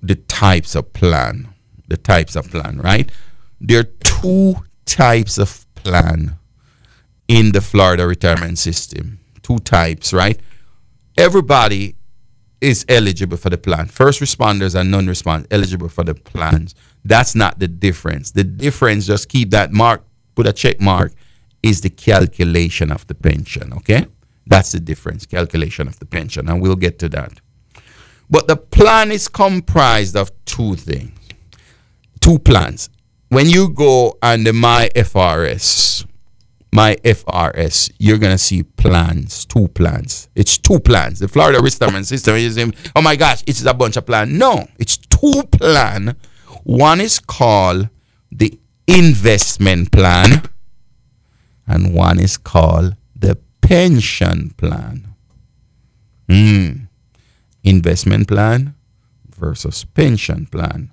[0.02, 1.48] the types of plan
[1.90, 3.12] the types of plan right
[3.60, 6.38] there are two types of plan
[7.28, 10.40] in the florida retirement system two types right
[11.18, 11.96] everybody
[12.62, 13.88] is eligible for the plan.
[13.88, 16.76] First responders and non-responders eligible for the plans.
[17.06, 18.32] That's not the difference.
[18.32, 20.04] The difference, just keep that mark,
[20.36, 21.14] put a check mark,
[21.64, 23.74] is the calculation of the pension.
[23.74, 24.08] Okay,
[24.46, 25.26] that's the difference.
[25.26, 27.40] Calculation of the pension, and we'll get to that.
[28.30, 31.12] But the plan is comprised of two things,
[32.20, 32.90] two plans.
[33.30, 36.06] When you go the My FRS,
[36.72, 40.30] my FRS, you're gonna see plans, two plans.
[40.36, 41.20] It's two plans.
[41.20, 42.58] The Florida Retirement System is
[42.96, 44.32] oh my gosh, it's a bunch of plans.
[44.32, 46.16] No, it's two plan.
[46.64, 47.90] One is called
[48.32, 50.44] the investment plan,
[51.68, 55.16] and one is called the pension plan.
[56.30, 56.72] Hmm.
[57.64, 58.76] Investment plan
[59.28, 60.92] versus pension plan.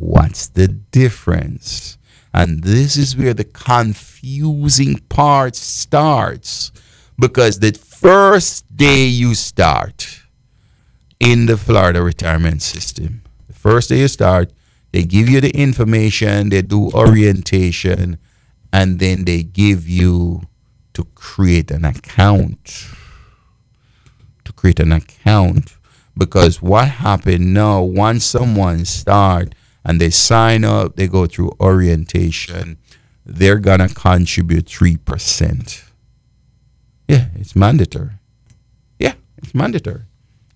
[0.00, 1.98] What's the difference?
[2.32, 6.72] And this is where the confusing part starts.
[7.18, 10.22] Because the first day you start
[11.20, 14.50] in the Florida retirement system, the first day you start,
[14.92, 18.16] they give you the information, they do orientation,
[18.72, 20.44] and then they give you
[20.94, 22.86] to create an account.
[24.44, 25.74] To create an account
[26.16, 29.54] because what happened now once someone start
[29.84, 32.76] and they sign up they go through orientation
[33.24, 35.84] they're gonna contribute 3%
[37.08, 38.10] yeah it's mandatory
[38.98, 40.02] yeah it's mandatory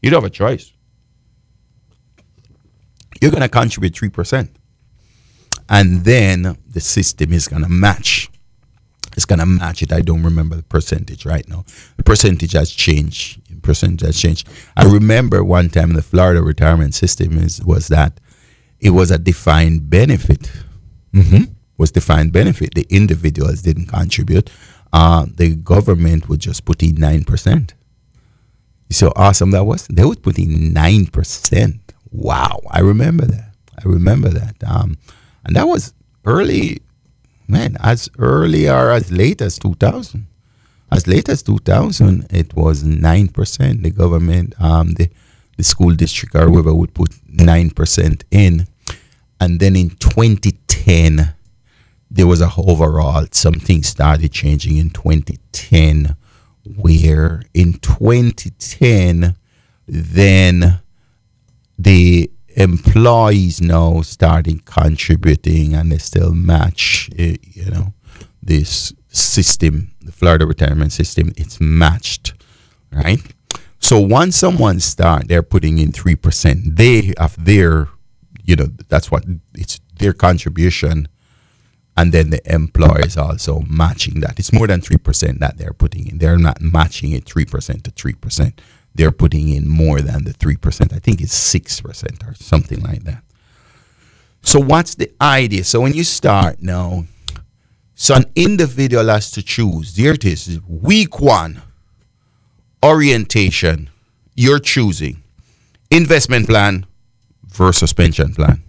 [0.03, 0.73] you don't have a choice
[3.21, 4.49] you're gonna contribute 3%
[5.69, 8.31] and then the system is gonna match
[9.17, 9.93] it's gonna match it.
[9.93, 11.65] I don't remember the percentage right now.
[11.97, 13.49] The percentage has changed.
[13.49, 14.49] The percentage has changed.
[14.77, 18.19] I remember one time the Florida retirement system is was that
[18.81, 20.51] it was a defined benefit.
[21.13, 21.53] Mm-hmm.
[21.77, 22.75] Was defined benefit.
[22.75, 24.51] The individuals didn't contribute.
[24.93, 27.75] Uh, the government would just put in nine percent.
[28.89, 29.87] You see how awesome that was?
[29.89, 31.93] They would put in nine percent.
[32.11, 33.55] Wow, I remember that.
[33.77, 34.57] I remember that.
[34.65, 34.99] Um,
[35.45, 35.95] and that was
[36.25, 36.81] early
[37.49, 40.27] man, as early or as late as 2000.
[40.91, 43.83] As late as 2000, it was 9%.
[43.83, 45.09] The government, um, the,
[45.57, 48.67] the school district or whoever would put 9% in.
[49.41, 51.35] And then in 2010,
[52.11, 56.17] there was a overall, something started changing in 2010,
[56.77, 59.37] where in 2010,
[59.87, 60.81] then
[61.79, 67.93] the employees now starting contributing and they still match eh, you know
[68.43, 72.35] this system the florida retirement system it's matched
[72.93, 73.34] right
[73.85, 77.89] so once someone start they're putting in 3% they have their
[78.45, 79.25] you know that's what
[79.55, 81.09] it's their contribution
[81.97, 86.09] and then the employer is also matching that it's more than 3% that they're putting
[86.09, 88.59] in they're not matching it 3% to 3%
[88.95, 90.93] they're putting in more than the 3%.
[90.93, 93.23] I think it's 6% or something like that.
[94.43, 95.65] So, what's the idea?
[95.65, 97.05] So, when you start now,
[97.95, 99.97] so an individual has to choose.
[99.97, 100.61] There it is.
[100.69, 101.63] Week one,
[102.85, 103.91] orientation.
[104.37, 105.23] You're choosing
[105.91, 106.87] investment plan
[107.47, 108.63] versus pension plan.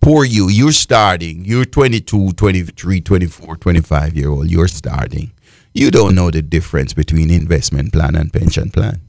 [0.00, 1.44] Poor you, you're starting.
[1.44, 4.50] You're 22, 23, 24, 25 year old.
[4.50, 5.32] You're starting
[5.74, 9.00] you don't know the difference between investment plan and pension plan.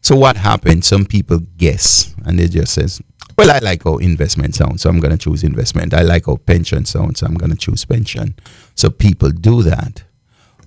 [0.00, 0.86] So what happens?
[0.86, 3.00] Some people guess and they just says,
[3.36, 5.94] well, I like how investment sounds, so I'm going to choose investment.
[5.94, 8.34] I like how pension sounds, so I'm going to choose pension.
[8.74, 10.02] So people do that.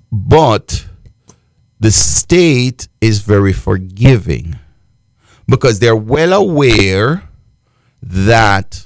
[0.10, 0.88] But
[1.82, 4.56] the state is very forgiving
[5.48, 7.28] because they're well aware
[8.04, 8.86] that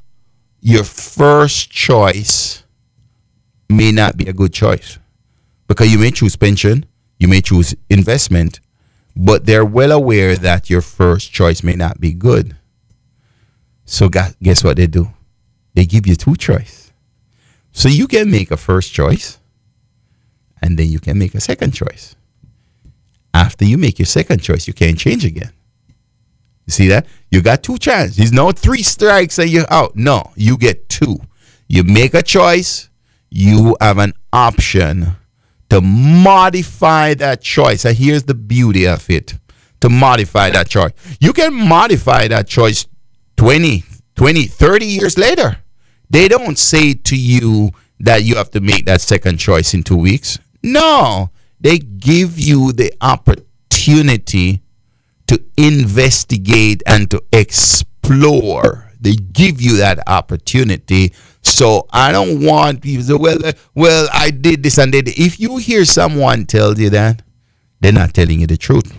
[0.62, 2.64] your first choice
[3.70, 4.98] may not be a good choice
[5.68, 6.86] because you may choose pension,
[7.20, 8.62] you may choose investment,
[9.14, 12.56] but they're well aware that your first choice may not be good.
[13.84, 15.10] So guess what they do?
[15.74, 16.94] They give you two choice.
[17.74, 19.38] So you can make a first choice
[20.62, 22.16] and then you can make a second choice.
[23.36, 25.52] After you make your second choice, you can't change again.
[26.66, 27.06] You see that?
[27.30, 28.16] You got two chances.
[28.16, 29.98] There's no three strikes and you're out.
[29.98, 31.18] No, you get two.
[31.68, 32.90] You make a choice,
[33.30, 35.18] you have an option
[35.70, 37.84] to modify that choice.
[37.84, 39.34] And here's the beauty of it
[39.82, 40.94] to modify that choice.
[41.20, 42.88] You can modify that choice
[43.36, 43.84] 20,
[44.16, 45.58] 20, 30 years later.
[46.10, 49.98] They don't say to you that you have to make that second choice in two
[49.98, 50.40] weeks.
[50.64, 51.32] No,
[51.66, 54.62] they give you the opportunity
[55.26, 58.92] to investigate and to explore.
[59.02, 61.12] They give you that opportunity
[61.42, 65.08] so I don't want people to say, well, uh, well, I did this and did.
[65.08, 67.24] If you hear someone tell you that,
[67.80, 68.96] they're not telling you the truth.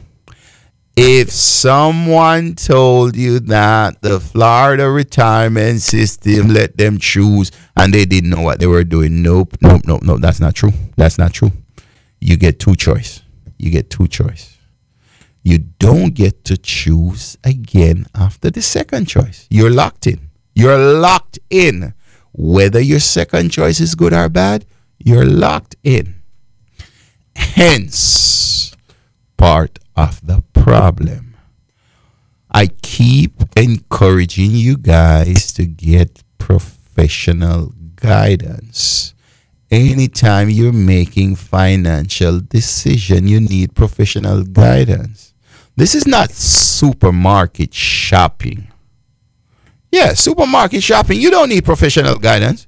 [0.96, 8.30] If someone told you that the Florida retirement system let them choose and they didn't
[8.30, 10.20] know what they were doing, nope, nope, nope, nope.
[10.20, 10.72] That's not true.
[10.96, 11.52] That's not true.
[12.26, 13.22] You get two choice.
[13.56, 14.58] You get two choice.
[15.44, 19.46] You don't get to choose again after the second choice.
[19.48, 20.30] You're locked in.
[20.52, 21.94] You're locked in.
[22.32, 24.66] Whether your second choice is good or bad,
[24.98, 26.16] you're locked in.
[27.36, 28.74] Hence,
[29.36, 31.36] part of the problem.
[32.50, 39.14] I keep encouraging you guys to get professional guidance.
[39.70, 45.34] Anytime you're making financial decision, you need professional guidance.
[45.74, 48.68] This is not supermarket shopping.
[49.90, 52.66] Yeah, supermarket shopping, you don't need professional guidance.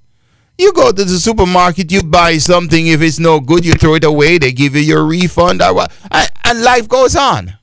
[0.59, 2.89] You go to the supermarket, you buy something.
[2.89, 4.39] If it's no good, you throw it away.
[4.39, 7.57] They give you your refund, and life goes on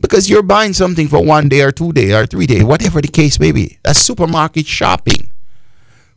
[0.00, 3.08] because you're buying something for one day or two day or three day whatever the
[3.08, 3.78] case may be.
[3.84, 5.30] That's supermarket shopping.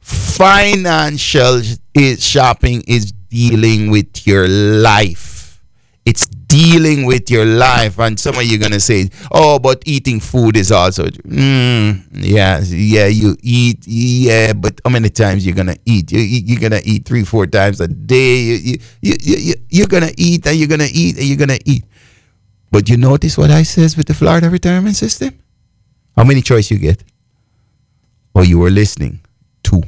[0.02, 1.62] Financial
[1.94, 5.62] is shopping is dealing with your life.
[6.06, 8.00] It's dealing with your life.
[8.00, 12.60] And some of you are gonna say, "Oh, but eating food is also." Mm, yeah,
[12.66, 16.12] yeah, you eat, yeah, but how many times you're gonna eat?
[16.12, 18.40] You, you you're gonna eat three, four times a day.
[18.42, 21.60] You, you, you, you, you- you're gonna eat and you're gonna eat and you're gonna
[21.66, 21.86] eat.
[22.72, 25.38] But you notice what I says with the Florida retirement system?
[26.18, 27.04] How many choice you get?
[28.36, 29.20] Oh, you were listening.
[29.64, 29.84] Two.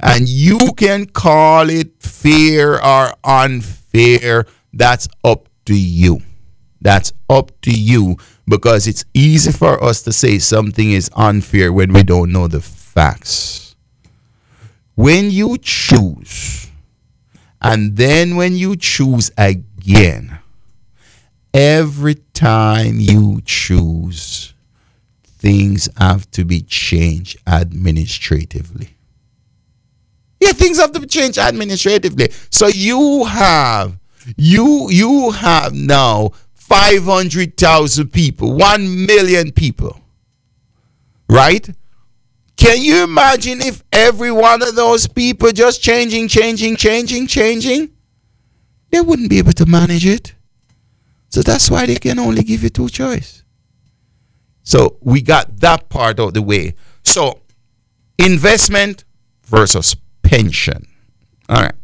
[0.00, 4.46] And you can call it fair or unfair.
[4.72, 6.20] That's up to you.
[6.80, 11.92] That's up to you because it's easy for us to say something is unfair when
[11.92, 13.76] we don't know the facts.
[14.94, 16.70] When you choose,
[17.60, 20.38] and then when you choose again,
[21.52, 24.54] every time you choose,
[25.22, 28.97] things have to be changed administratively.
[30.40, 32.28] Yeah, things have to change administratively.
[32.50, 33.98] So you have
[34.36, 40.00] you you have now 500,000 people, 1 million people.
[41.28, 41.68] Right?
[42.56, 47.90] Can you imagine if every one of those people just changing, changing, changing, changing?
[48.90, 50.34] They wouldn't be able to manage it.
[51.30, 53.44] So that's why they can only give you two choice.
[54.62, 56.74] So we got that part out the way.
[57.04, 57.40] So
[58.18, 59.04] investment
[59.44, 59.94] versus
[60.28, 60.86] pension.
[61.48, 61.74] All right.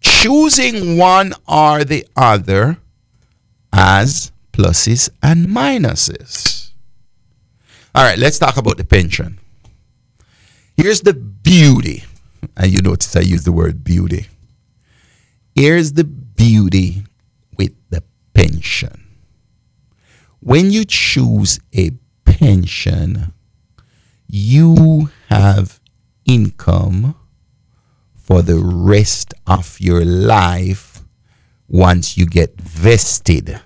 [0.00, 2.78] Choosing one or the other
[3.72, 6.70] as pluses and minuses.
[7.94, 9.38] All right, let's talk about the pension.
[10.76, 12.04] Here's the beauty.
[12.56, 14.26] And you notice I use the word beauty.
[15.54, 17.04] Here's the beauty
[17.56, 18.02] with the
[18.32, 19.04] pension.
[20.40, 21.90] When you choose a
[22.24, 23.32] pension,
[24.26, 25.80] you have
[26.26, 27.14] income
[28.14, 31.02] for the rest of your life
[31.68, 33.60] once you get vested.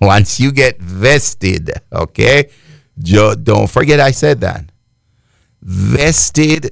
[0.00, 2.50] Once you get vested, okay?
[2.98, 4.70] Don't forget I said that.
[5.62, 6.70] Vested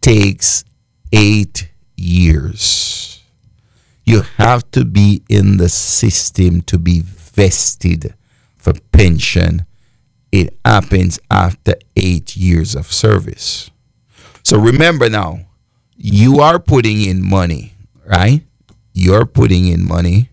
[0.00, 0.64] takes
[1.12, 3.22] eight years.
[4.04, 8.14] You have to be in the system to be vested
[8.56, 9.66] for pension.
[10.32, 13.70] It happens after eight years of service.
[14.48, 15.40] So remember now,
[15.94, 17.74] you are putting in money,
[18.06, 18.40] right?
[18.94, 20.30] You're putting in money.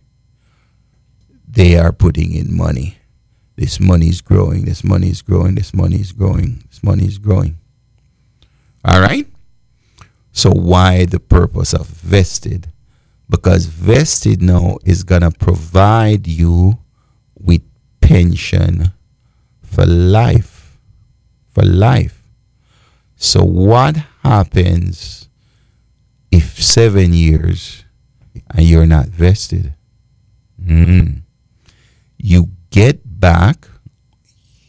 [1.45, 2.97] They are putting in money.
[3.57, 4.63] This money is growing.
[4.63, 5.55] This money is growing.
[5.55, 6.63] This money is growing.
[6.69, 7.57] This money is growing.
[8.85, 9.27] All right?
[10.31, 12.71] So, why the purpose of vested?
[13.29, 16.79] Because vested now is going to provide you
[17.37, 17.63] with
[17.99, 18.93] pension
[19.61, 20.77] for life.
[21.49, 22.14] For life.
[23.25, 25.29] So, what happens
[26.29, 27.83] if seven years
[28.51, 29.73] and you're not vested?
[30.63, 31.23] Mm.
[32.19, 33.67] You get back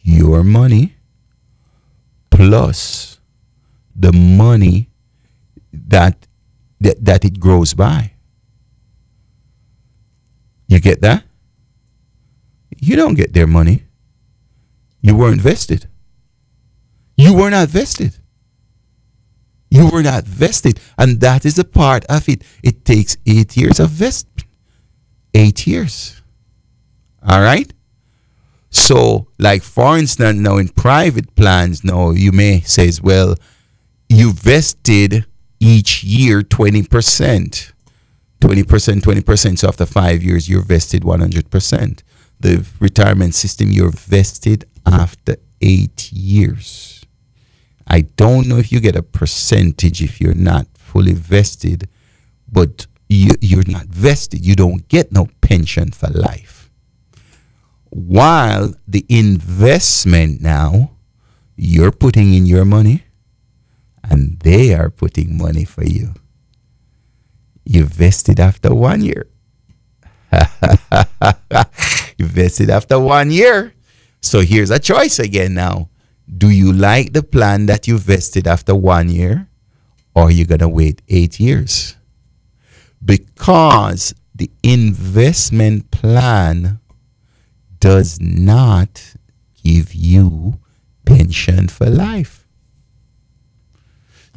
[0.01, 0.95] your money
[2.31, 3.19] plus
[3.95, 4.89] the money
[5.71, 6.25] that,
[6.81, 8.13] that that it grows by.
[10.67, 11.23] You get that?
[12.81, 13.83] You don't get their money.
[15.01, 15.87] You weren't vested.
[17.15, 18.17] You were not vested.
[19.77, 20.79] You were not vested.
[20.97, 22.41] And that is a part of it.
[22.63, 24.27] It takes eight years of vest.
[25.35, 26.19] Eight years.
[27.21, 27.71] All right?
[28.71, 33.35] So, like for instance, now in private plans, now you may say, well,
[34.09, 35.25] you vested
[35.59, 37.71] each year 20%.
[38.41, 39.57] 20%, 20%.
[39.59, 42.01] So after five years, you're vested 100%.
[42.39, 46.96] The retirement system, you're vested after eight years.
[47.87, 51.87] I don't know if you get a percentage if you're not fully vested,
[52.51, 54.45] but you, you're not vested.
[54.45, 56.69] You don't get no pension for life.
[57.89, 60.91] While the investment now,
[61.55, 63.03] you're putting in your money
[64.03, 66.13] and they are putting money for you.
[67.65, 69.27] You vested after one year.
[72.17, 73.73] you vested after one year.
[74.21, 75.89] So here's a choice again now.
[76.35, 79.47] Do you like the plan that you vested after one year
[80.13, 81.95] or are you going to wait eight years?
[83.03, 86.79] Because the investment plan
[87.79, 89.13] does not
[89.63, 90.59] give you
[91.05, 92.45] pension for life.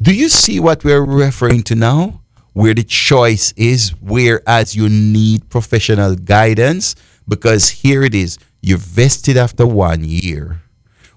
[0.00, 2.22] Do you see what we're referring to now?
[2.52, 6.96] Where the choice is, whereas you need professional guidance,
[7.28, 10.62] because here it is you're vested after one year.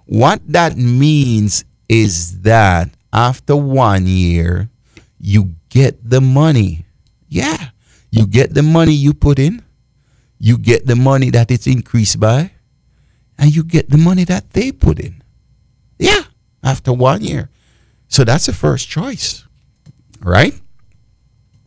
[0.05, 4.69] What that means is that after one year,
[5.19, 6.85] you get the money.
[7.29, 7.69] Yeah,
[8.11, 9.63] You get the money you put in,
[10.37, 12.51] you get the money that it's increased by,
[13.39, 15.23] and you get the money that they put in.
[15.97, 16.21] Yeah,
[16.63, 17.49] after one year.
[18.09, 19.47] So that's the first choice,
[20.21, 20.53] right?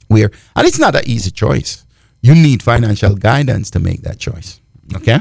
[0.07, 1.85] Where, and it's not an easy choice.
[2.23, 4.61] You need financial guidance to make that choice.
[4.95, 5.19] Okay?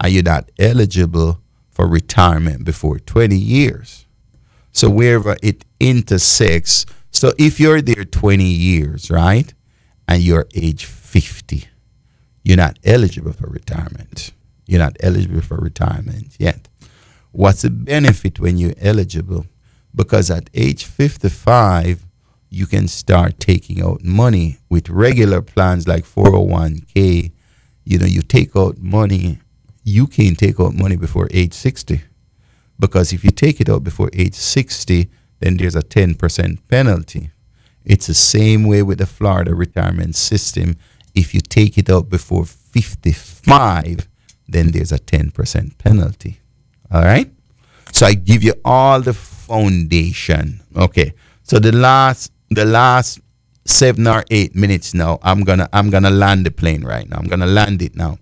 [0.01, 4.07] and you're not eligible for retirement before 20 years.
[4.73, 9.53] So wherever it intersects, so if you're there 20 years, right,
[10.07, 11.64] and you're age 50,
[12.45, 14.33] you're not eligible for retirement.
[14.66, 16.68] You're not eligible for retirement yet.
[17.33, 19.47] What's the benefit when you're eligible?
[19.95, 22.07] Because at age 55,
[22.49, 27.33] you can start taking out money with regular plans like 401k.
[27.85, 29.39] You know, you take out money,
[29.85, 32.03] you can take out money before age 60
[32.81, 35.09] because if you take it out before age 60,
[35.39, 37.31] then there's a 10% penalty.
[37.85, 40.76] It's the same way with the Florida retirement system.
[41.14, 44.09] If you take it out before 55,
[44.49, 46.41] then there's a 10% penalty.
[46.91, 47.31] All right?
[47.93, 50.61] So I give you all the foundation.
[50.76, 51.12] Okay.
[51.43, 53.20] So the last the last
[53.64, 57.16] seven or eight minutes now, I'm gonna I'm gonna land the plane right now.
[57.16, 58.18] I'm gonna land it now.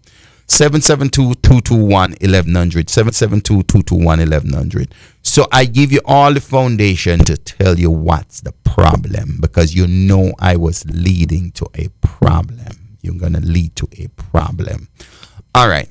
[0.48, 4.90] 772-221-1100 772-221-1100
[5.22, 9.86] so i give you all the foundation to tell you what's the problem because you
[9.86, 11.88] know i was leading to a
[12.18, 12.98] problem.
[13.02, 14.88] You're gonna lead to a problem.
[15.54, 15.88] All right.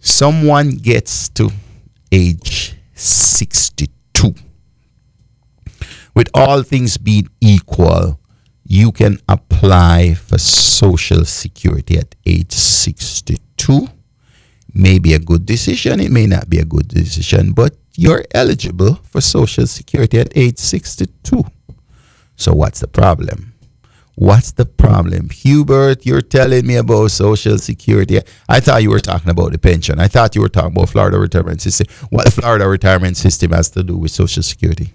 [0.00, 1.50] Someone gets to
[2.12, 4.34] age 62
[6.14, 8.20] with all things being equal
[8.64, 13.88] you can apply for Social Security at age 62.
[14.72, 18.96] May be a good decision, it may not be a good decision, but you're eligible
[19.04, 21.44] for Social Security at age 62.
[22.36, 23.52] So, what's the problem?
[24.16, 25.28] What's the problem?
[25.30, 28.20] Hubert, you're telling me about Social Security.
[28.48, 30.00] I thought you were talking about the pension.
[30.00, 31.86] I thought you were talking about Florida retirement system.
[32.10, 34.92] What the Florida retirement system has to do with Social Security?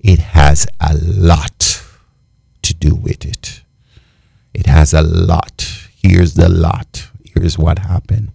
[0.00, 1.69] It has a lot
[2.70, 3.62] to do with it.
[4.54, 5.56] It has a lot.
[6.02, 7.08] Here's the lot.
[7.24, 8.32] Here's what happened.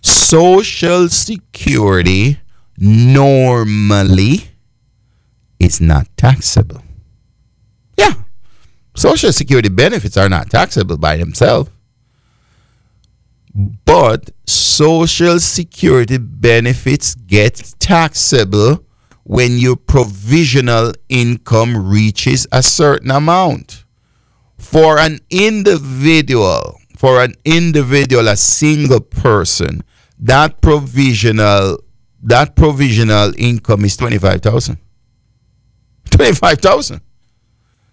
[0.00, 2.40] Social Security
[2.78, 4.50] normally
[5.58, 6.82] is not taxable.
[7.96, 8.14] Yeah.
[8.94, 11.70] Social Security benefits are not taxable by themselves.
[13.54, 18.84] But Social Security benefits get taxable
[19.24, 23.84] when your provisional income reaches a certain amount.
[24.58, 29.82] For an individual, for an individual, a single person,
[30.18, 31.78] that provisional
[32.24, 34.78] that provisional income is 25,000.
[36.10, 37.00] 25,000.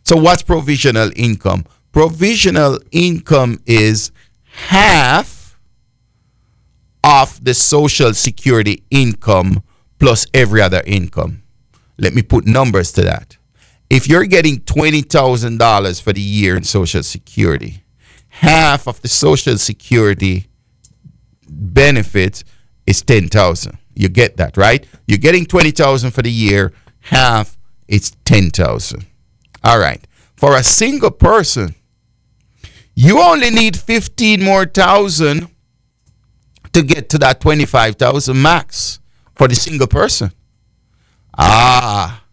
[0.04, 1.66] So what's provisional income?
[1.92, 4.12] Provisional income is
[4.44, 5.58] half
[7.04, 9.64] of the social security income
[10.00, 11.44] plus every other income.
[11.98, 13.38] Let me put numbers to that.
[13.90, 17.84] If you're getting $20,000 for the year in Social Security,
[18.30, 20.48] half of the Social Security
[21.50, 22.44] benefit
[22.86, 23.78] is 10,000.
[23.96, 24.86] You get that, right?
[25.08, 26.72] You're getting 20,000 for the year,
[27.02, 29.06] half is 10,000.
[29.64, 30.06] All right.
[30.36, 31.76] For a single person,
[32.96, 35.50] you only need 15 more thousand
[36.72, 38.99] to get to that 25,000 max
[39.40, 40.34] for the single person.
[41.38, 42.24] Ah,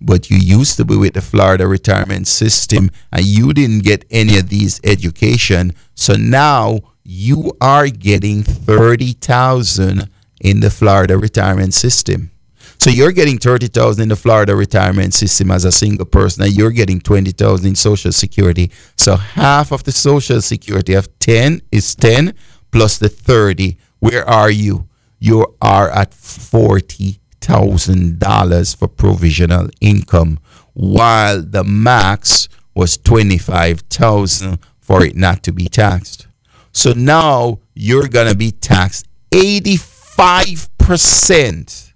[0.00, 4.38] but you used to be with the Florida retirement system and you didn't get any
[4.38, 5.74] of these education.
[5.96, 10.08] So now you are getting 30,000
[10.42, 12.30] in the Florida retirement system.
[12.78, 16.70] So you're getting 30,000 in the Florida retirement system as a single person and you're
[16.70, 18.70] getting 20,000 in social security.
[18.96, 22.32] So half of the social security of 10 is 10
[22.70, 23.76] plus the 30.
[23.98, 24.86] Where are you?
[25.26, 30.38] You are at $40,000 for provisional income,
[30.74, 36.28] while the max was 25,000 for it not to be taxed.
[36.72, 41.92] So now you're going to be taxed 85%.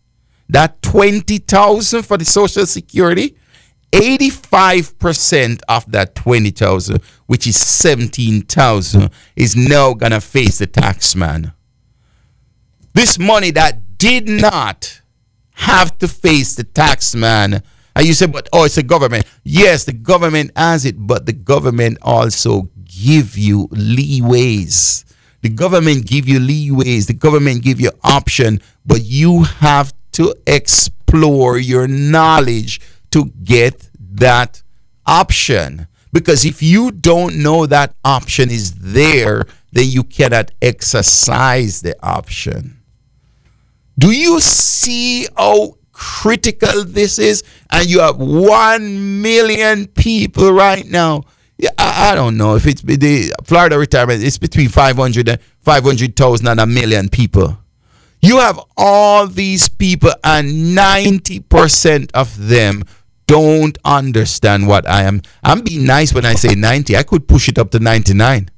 [0.49, 3.37] That 20,000 for the social security,
[3.93, 11.53] 85% of that 20,000, which is 17,000, is now going to face the tax man.
[12.93, 15.01] This money that did not
[15.53, 17.63] have to face the tax man.
[17.95, 19.27] And you say, but oh, it's the government.
[19.45, 25.05] Yes, the government has it, but the government also give you leeways.
[25.43, 27.07] The government give you leeways.
[27.07, 32.81] The government give you option, but you have to explore your knowledge
[33.11, 34.63] to get that
[35.07, 35.87] option.
[36.13, 42.80] Because if you don't know that option is there, then you cannot exercise the option.
[44.01, 47.45] Do you see how critical this is?
[47.71, 51.25] And you have one million people right now.
[51.59, 54.25] Yeah, I, I don't know if it's the Florida retirement.
[54.25, 57.59] It's between 500 and 500,000 and a million people.
[58.23, 62.85] You have all these people, and 90% of them
[63.27, 65.21] don't understand what I am.
[65.45, 66.97] I'm being nice when I say 90.
[66.97, 68.49] I could push it up to 99.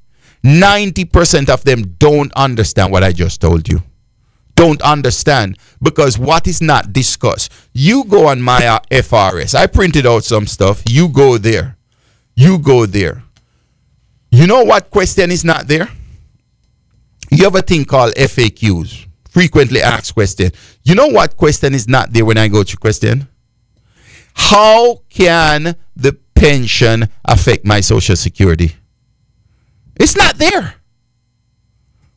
[0.44, 3.82] 90% of them don't understand what I just told you.
[4.54, 7.52] Don't understand because what is not discussed.
[7.72, 9.54] You go on my FRS.
[9.54, 10.82] I printed out some stuff.
[10.88, 11.76] You go there.
[12.34, 13.22] You go there.
[14.30, 15.88] You know what question is not there?
[17.30, 20.52] You have a thing called FAQs, frequently asked question.
[20.84, 23.28] You know what question is not there when I go to question?
[24.34, 28.76] How can the pension affect my social security?
[29.96, 30.74] It's not there.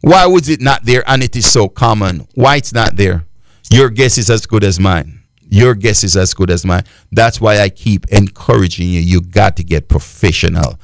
[0.06, 2.28] Why was it not there and it is so common?
[2.36, 3.26] Why it's not there?
[3.72, 5.24] Your guess is as good as mine.
[5.50, 6.84] Your guess is as good as mine.
[7.12, 9.00] That's why I keep encouraging you.
[9.00, 10.80] You got to get professional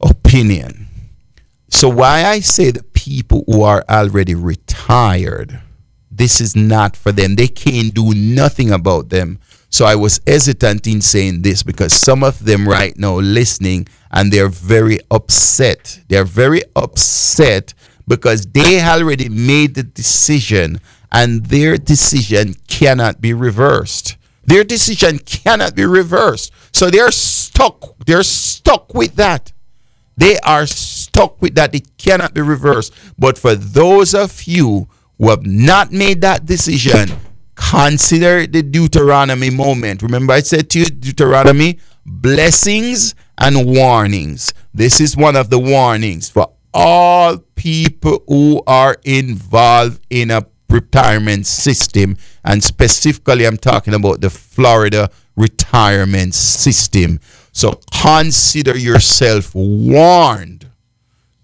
[0.00, 0.86] opinion.
[1.68, 5.60] So why I say the people who are already retired,
[6.10, 7.36] this is not for them.
[7.36, 9.40] They can't do nothing about them.
[9.68, 14.32] So I was hesitant in saying this because some of them right now listening and
[14.32, 16.00] they're very upset.
[16.08, 17.74] They're very upset
[18.06, 20.80] because they already made the decision
[21.10, 24.16] and their decision cannot be reversed.
[24.44, 26.52] Their decision cannot be reversed.
[26.72, 27.96] So they're stuck.
[28.06, 29.52] They're stuck with that.
[30.16, 31.74] They are stuck with that.
[31.74, 32.92] It cannot be reversed.
[33.18, 34.88] But for those of you
[35.18, 37.10] who have not made that decision,
[37.54, 40.02] consider the Deuteronomy moment.
[40.02, 44.52] Remember, I said to you, Deuteronomy, blessings and warnings.
[44.74, 51.46] This is one of the warnings for all people who are involved in a retirement
[51.46, 52.16] system.
[52.44, 57.20] And specifically, I'm talking about the Florida retirement system.
[57.52, 60.68] So consider yourself warned.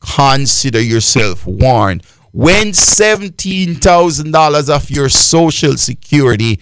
[0.01, 2.03] Consider yourself warned.
[2.33, 6.59] When $17,000 of your social security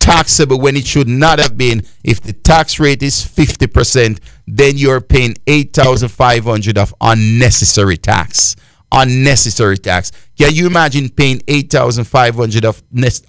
[0.00, 5.00] taxable when it should not have been, if the tax rate is 50%, then you're
[5.00, 8.56] paying 8500 of unnecessary tax
[8.92, 10.12] unnecessary tax.
[10.36, 12.82] Can you imagine paying 8500 of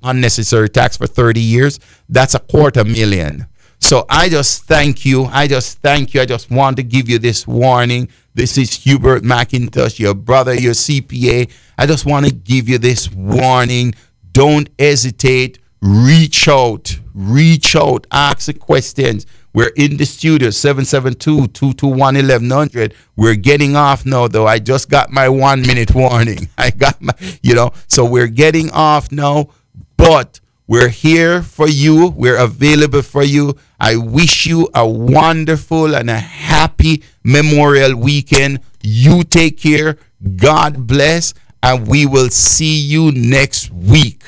[0.03, 1.79] unnecessary tax for 30 years?
[2.09, 3.45] That's a quarter million.
[3.79, 5.25] So I just thank you.
[5.25, 6.21] I just thank you.
[6.21, 8.09] I just want to give you this warning.
[8.33, 11.51] This is Hubert McIntosh, your brother, your CPA.
[11.77, 13.93] I just want to give you this warning.
[14.31, 15.59] Don't hesitate.
[15.81, 16.99] Reach out.
[17.13, 18.07] Reach out.
[18.11, 19.25] Ask the questions.
[19.53, 22.93] We're in the studio, 772-221-1100.
[23.17, 24.47] We're getting off now, though.
[24.47, 26.47] I just got my one minute warning.
[26.57, 27.11] I got my,
[27.41, 29.49] you know, so we're getting off now,
[29.97, 32.13] but we're here for you.
[32.15, 33.57] We're available for you.
[33.77, 38.61] I wish you a wonderful and a happy Memorial weekend.
[38.81, 39.97] You take care.
[40.37, 41.33] God bless.
[41.61, 44.23] And we will see you next week.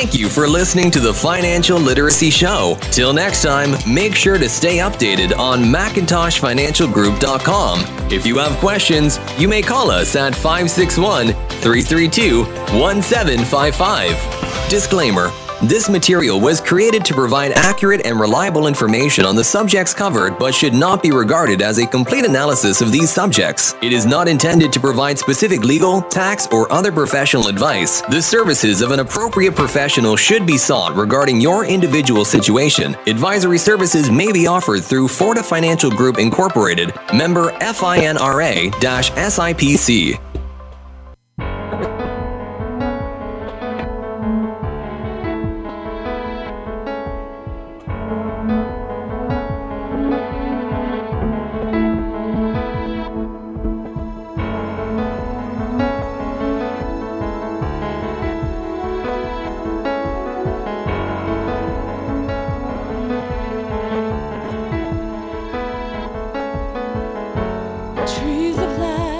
[0.00, 2.78] Thank you for listening to the Financial Literacy Show.
[2.90, 8.10] Till next time, make sure to stay updated on McIntoshFinancialGroup.com.
[8.10, 14.70] If you have questions, you may call us at 561 332 1755.
[14.70, 15.30] Disclaimer
[15.62, 20.54] this material was created to provide accurate and reliable information on the subjects covered but
[20.54, 23.74] should not be regarded as a complete analysis of these subjects.
[23.82, 28.00] It is not intended to provide specific legal, tax, or other professional advice.
[28.02, 32.96] The services of an appropriate professional should be sought regarding your individual situation.
[33.06, 38.70] Advisory services may be offered through Forta Financial Group Incorporated, member FINRA-SIPC.